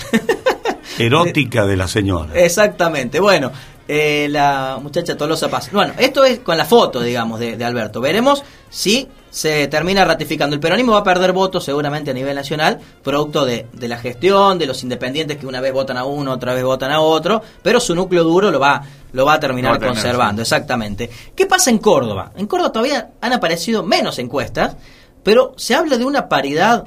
erótica 0.98 1.66
de 1.66 1.76
la 1.76 1.86
señora. 1.86 2.32
Exactamente. 2.34 3.20
Bueno, 3.20 3.52
eh, 3.86 4.26
la 4.30 4.78
muchacha 4.82 5.16
Tolosa 5.16 5.48
Paz. 5.48 5.70
Bueno, 5.72 5.92
esto 5.98 6.24
es 6.24 6.40
con 6.40 6.56
la 6.56 6.64
foto, 6.64 7.00
digamos, 7.00 7.38
de, 7.38 7.56
de 7.56 7.64
Alberto. 7.64 8.00
Veremos 8.00 8.42
si 8.68 9.08
se 9.30 9.68
termina 9.68 10.04
ratificando. 10.04 10.54
El 10.54 10.60
peronismo 10.60 10.92
va 10.92 10.98
a 10.98 11.04
perder 11.04 11.32
votos 11.32 11.64
seguramente 11.64 12.10
a 12.10 12.14
nivel 12.14 12.34
nacional, 12.34 12.80
producto 13.02 13.44
de, 13.44 13.66
la 13.80 13.98
gestión, 13.98 14.58
de 14.58 14.66
los 14.66 14.82
independientes 14.82 15.38
que 15.38 15.46
una 15.46 15.60
vez 15.60 15.72
votan 15.72 15.96
a 15.96 16.04
uno, 16.04 16.32
otra 16.32 16.52
vez 16.52 16.64
votan 16.64 16.90
a 16.90 17.00
otro, 17.00 17.40
pero 17.62 17.80
su 17.80 17.94
núcleo 17.94 18.24
duro 18.24 18.50
lo 18.50 18.58
va, 18.58 18.82
lo 19.12 19.24
va 19.24 19.34
a 19.34 19.40
terminar 19.40 19.78
conservando, 19.78 20.42
exactamente. 20.42 21.08
¿Qué 21.34 21.46
pasa 21.46 21.70
en 21.70 21.78
Córdoba? 21.78 22.32
En 22.36 22.46
Córdoba 22.46 22.72
todavía 22.72 23.10
han 23.20 23.32
aparecido 23.32 23.82
menos 23.84 24.18
encuestas, 24.18 24.76
pero 25.22 25.54
se 25.56 25.74
habla 25.74 25.96
de 25.96 26.04
una 26.04 26.28
paridad 26.28 26.84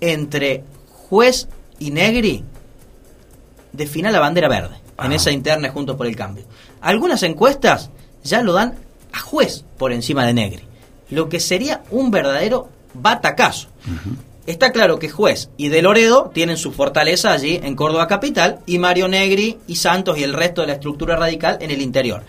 entre 0.00 0.64
juez 1.08 1.46
y 1.78 1.90
negri 1.90 2.42
de 3.72 3.86
final 3.86 4.14
a 4.14 4.20
bandera 4.20 4.48
verde, 4.48 4.76
en 4.98 5.12
esa 5.12 5.30
interna 5.30 5.70
Juntos 5.70 5.96
por 5.96 6.06
el 6.06 6.16
Cambio. 6.16 6.44
Algunas 6.80 7.22
encuestas 7.22 7.90
ya 8.22 8.42
lo 8.42 8.52
dan 8.52 8.76
a 9.12 9.20
juez 9.20 9.64
por 9.76 9.92
encima 9.92 10.24
de 10.24 10.32
negri 10.32 10.71
lo 11.12 11.28
que 11.28 11.40
sería 11.40 11.82
un 11.90 12.10
verdadero 12.10 12.68
batacazo. 12.94 13.68
Está 14.46 14.72
claro 14.72 14.98
que 14.98 15.10
Juez 15.10 15.50
y 15.56 15.68
De 15.68 15.82
Loredo 15.82 16.30
tienen 16.32 16.56
su 16.56 16.72
fortaleza 16.72 17.32
allí 17.32 17.60
en 17.62 17.76
Córdoba 17.76 18.08
Capital 18.08 18.60
y 18.66 18.78
Mario 18.78 19.08
Negri 19.08 19.58
y 19.68 19.76
Santos 19.76 20.18
y 20.18 20.24
el 20.24 20.32
resto 20.32 20.62
de 20.62 20.68
la 20.68 20.72
estructura 20.74 21.14
radical 21.16 21.58
en 21.60 21.70
el 21.70 21.82
interior. 21.82 22.24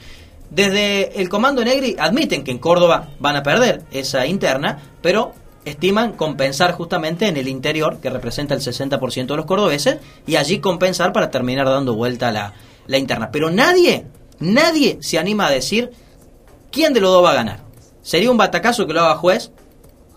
Desde 0.50 1.20
el 1.20 1.30
Comando 1.30 1.64
Negri 1.64 1.96
admiten 1.98 2.44
que 2.44 2.52
en 2.52 2.60
Córdoba 2.60 3.10
van 3.20 3.38
a 3.38 3.42
perder 3.42 3.84
esa 3.92 4.28
interna, 4.28 4.80
pero 5.02 5.34
estiman 5.66 6.12
compensar 6.14 6.74
justamente 6.74 7.26
en 7.28 7.38
el 7.38 7.48
interior, 7.48 8.00
que 8.02 8.10
representa 8.10 8.54
el 8.54 8.60
60% 8.60 9.28
de 9.28 9.38
los 9.38 9.46
cordobeses, 9.46 9.98
y 10.28 10.36
allí 10.36 10.60
compensar 10.60 11.14
para 11.14 11.32
terminar 11.32 11.68
dando 11.68 11.96
vuelta 11.96 12.32
la, 12.32 12.54
la 12.86 12.98
interna. 12.98 13.32
Pero 13.32 13.50
nadie, 13.50 14.06
nadie 14.40 14.98
se 15.02 15.18
anima 15.18 15.48
a 15.48 15.52
decir 15.52 15.90
quién 16.70 16.94
de 16.94 17.00
los 17.00 17.12
dos 17.12 17.24
va 17.24 17.32
a 17.32 17.36
ganar. 17.36 17.73
Sería 18.04 18.30
un 18.30 18.38
batacazo 18.38 18.86
que 18.86 18.94
lo 18.94 19.02
haga 19.02 19.16
juez. 19.16 19.52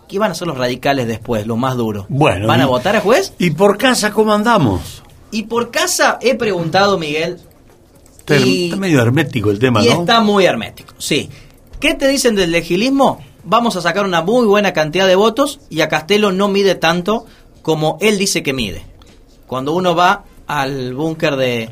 ¿Qué 0.07 0.19
van 0.19 0.29
a 0.29 0.31
hacer 0.33 0.47
los 0.47 0.57
radicales 0.57 1.07
después, 1.07 1.47
lo 1.47 1.57
más 1.57 1.75
duro? 1.75 2.05
Bueno, 2.09 2.47
¿Van 2.47 2.61
a 2.61 2.65
votar 2.65 2.95
a 2.95 3.01
juez? 3.01 3.33
¿Y 3.39 3.51
por 3.51 3.77
casa 3.77 4.11
cómo 4.11 4.33
andamos? 4.33 5.03
Y 5.31 5.43
por 5.43 5.71
casa 5.71 6.17
he 6.21 6.35
preguntado, 6.35 6.97
Miguel. 6.97 7.39
está 8.25 8.75
medio 8.77 9.01
hermético 9.01 9.49
el 9.49 9.59
tema, 9.59 9.83
y 9.83 9.89
¿no? 9.89 10.01
Está 10.01 10.21
muy 10.21 10.45
hermético, 10.45 10.93
sí. 10.97 11.29
¿Qué 11.79 11.93
te 11.93 12.07
dicen 12.07 12.35
del 12.35 12.51
legilismo? 12.51 13.19
Vamos 13.43 13.75
a 13.75 13.81
sacar 13.81 14.05
una 14.05 14.21
muy 14.21 14.45
buena 14.45 14.73
cantidad 14.73 15.07
de 15.07 15.15
votos 15.15 15.59
y 15.69 15.81
a 15.81 15.89
Castelo 15.89 16.31
no 16.31 16.47
mide 16.47 16.75
tanto 16.75 17.25
como 17.61 17.97
él 18.01 18.17
dice 18.17 18.43
que 18.43 18.53
mide. 18.53 18.85
Cuando 19.45 19.73
uno 19.73 19.95
va 19.95 20.23
al 20.47 20.93
búnker 20.93 21.35
de, 21.35 21.69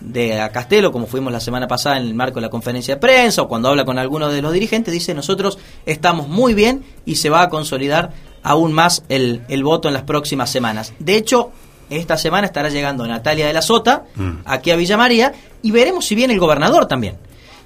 de 0.00 0.40
a 0.40 0.50
Castelo, 0.50 0.92
como 0.92 1.06
fuimos 1.06 1.32
la 1.32 1.40
semana 1.40 1.66
pasada 1.66 1.96
en 1.96 2.04
el 2.04 2.14
marco 2.14 2.36
de 2.36 2.42
la 2.42 2.50
conferencia 2.50 2.94
de 2.94 3.00
prensa, 3.00 3.42
o 3.42 3.48
cuando 3.48 3.68
habla 3.68 3.84
con 3.84 3.98
algunos 3.98 4.32
de 4.32 4.42
los 4.42 4.52
dirigentes, 4.52 4.92
dice 4.92 5.14
nosotros 5.14 5.58
estamos 5.86 6.28
muy 6.28 6.54
bien 6.54 6.84
y 7.04 7.16
se 7.16 7.30
va 7.30 7.42
a 7.42 7.48
consolidar 7.48 8.12
aún 8.42 8.72
más 8.72 9.04
el, 9.08 9.42
el 9.48 9.64
voto 9.64 9.88
en 9.88 9.94
las 9.94 10.04
próximas 10.04 10.50
semanas. 10.50 10.92
De 10.98 11.16
hecho, 11.16 11.52
esta 11.90 12.16
semana 12.16 12.46
estará 12.46 12.68
llegando 12.68 13.06
Natalia 13.06 13.46
de 13.46 13.52
la 13.52 13.62
Sota, 13.62 14.04
mm. 14.14 14.30
aquí 14.44 14.70
a 14.70 14.76
Villa 14.76 14.96
María, 14.96 15.32
y 15.62 15.70
veremos 15.70 16.06
si 16.06 16.14
viene 16.14 16.34
el 16.34 16.40
gobernador 16.40 16.86
también. 16.86 17.16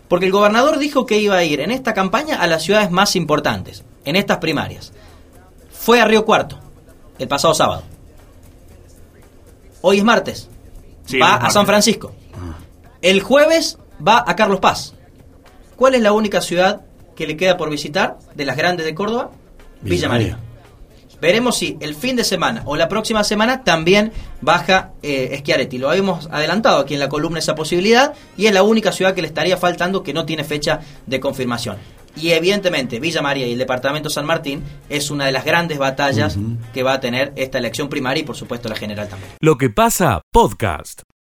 Porque 0.09 0.27
el 0.27 0.33
gobernador 0.33 0.79
dijo 0.79 1.07
que 1.07 1.19
iba 1.19 1.37
a 1.37 1.45
ir 1.45 1.61
en 1.61 1.71
esta 1.71 1.95
campaña 1.95 2.37
a 2.37 2.47
las 2.47 2.63
ciudades 2.63 2.91
más 2.91 3.17
importantes, 3.17 3.85
en 4.05 4.17
estas 4.17 4.39
primarias. 4.39 4.93
Fue 5.71 6.01
a 6.01 6.05
Río 6.05 6.25
Cuarto, 6.25 6.59
el 7.19 7.29
pasado 7.29 7.55
sábado. 7.55 7.83
Hoy 9.81 9.99
es 9.99 10.05
martes. 10.05 10.49
Va 11.21 11.37
a 11.37 11.51
San 11.51 11.67
Francisco. 11.67 12.13
Ah. 12.35 12.59
El 13.01 13.21
jueves 13.23 13.79
va 14.07 14.25
a 14.27 14.37
Carlos 14.37 14.61
Paz. 14.61 14.95
¿Cuál 15.77 15.95
es 15.95 16.03
la 16.03 16.13
única 16.13 16.41
ciudad 16.41 16.83
que 17.17 17.27
le 17.27 17.37
queda 17.37 17.57
por 17.57 17.71
visitar 17.71 18.19
de 18.35 18.45
las 18.45 18.57
grandes 18.57 18.87
de 18.87 18.95
Córdoba? 18.95 19.31
Villa, 19.81 20.09
María. 20.09 20.39
Veremos 21.23 21.57
si 21.57 21.79
el 21.79 21.95
fin 21.95 22.17
de 22.17 22.25
semana 22.25 22.63
o 22.67 22.75
la 22.75 22.89
próxima 22.89 23.23
semana 23.23 23.63
también 23.63 24.11
baja 24.41 24.91
eh, 25.05 25.37
Schiaretti. 25.39 25.79
Lo 25.79 25.89
habíamos 25.89 26.29
adelantado 26.33 26.81
aquí 26.81 26.95
en 26.95 27.01
la 27.01 27.09
columna 27.09 27.39
esa 27.39 27.55
posibilidad 27.55 28.13
y 28.37 28.47
es 28.47 28.53
la 28.53 28.65
única 28.65 28.91
ciudad 28.91 29.15
que 29.15 29.23
le 29.23 29.29
estaría 29.29 29.57
faltando 29.57 30.03
que 30.03 30.13
no 30.13 30.27
tiene 30.27 30.43
fecha 30.43 30.81
de 31.07 31.21
confirmación. 31.21 31.77
Y 32.17 32.33
evidentemente 32.33 32.99
Villa 32.99 33.23
María 33.23 33.47
y 33.47 33.53
el 33.53 33.59
departamento 33.59 34.11
San 34.11 34.27
Martín 34.27 34.65
es 34.89 35.13
una 35.13 35.27
de 35.27 35.31
las 35.31 35.45
grandes 35.45 35.79
batallas 35.79 36.37
que 36.75 36.83
va 36.83 36.95
a 36.95 37.01
tener 37.01 37.33
esta 37.37 37.59
elección 37.59 37.89
primaria 37.89 38.23
y 38.23 38.25
por 38.27 38.35
supuesto 38.35 38.69
la 38.69 38.75
general 38.75 39.09
también. 39.09 39.31
Lo 39.41 39.57
que 39.57 39.71
pasa, 39.71 40.23
podcast. 40.33 41.03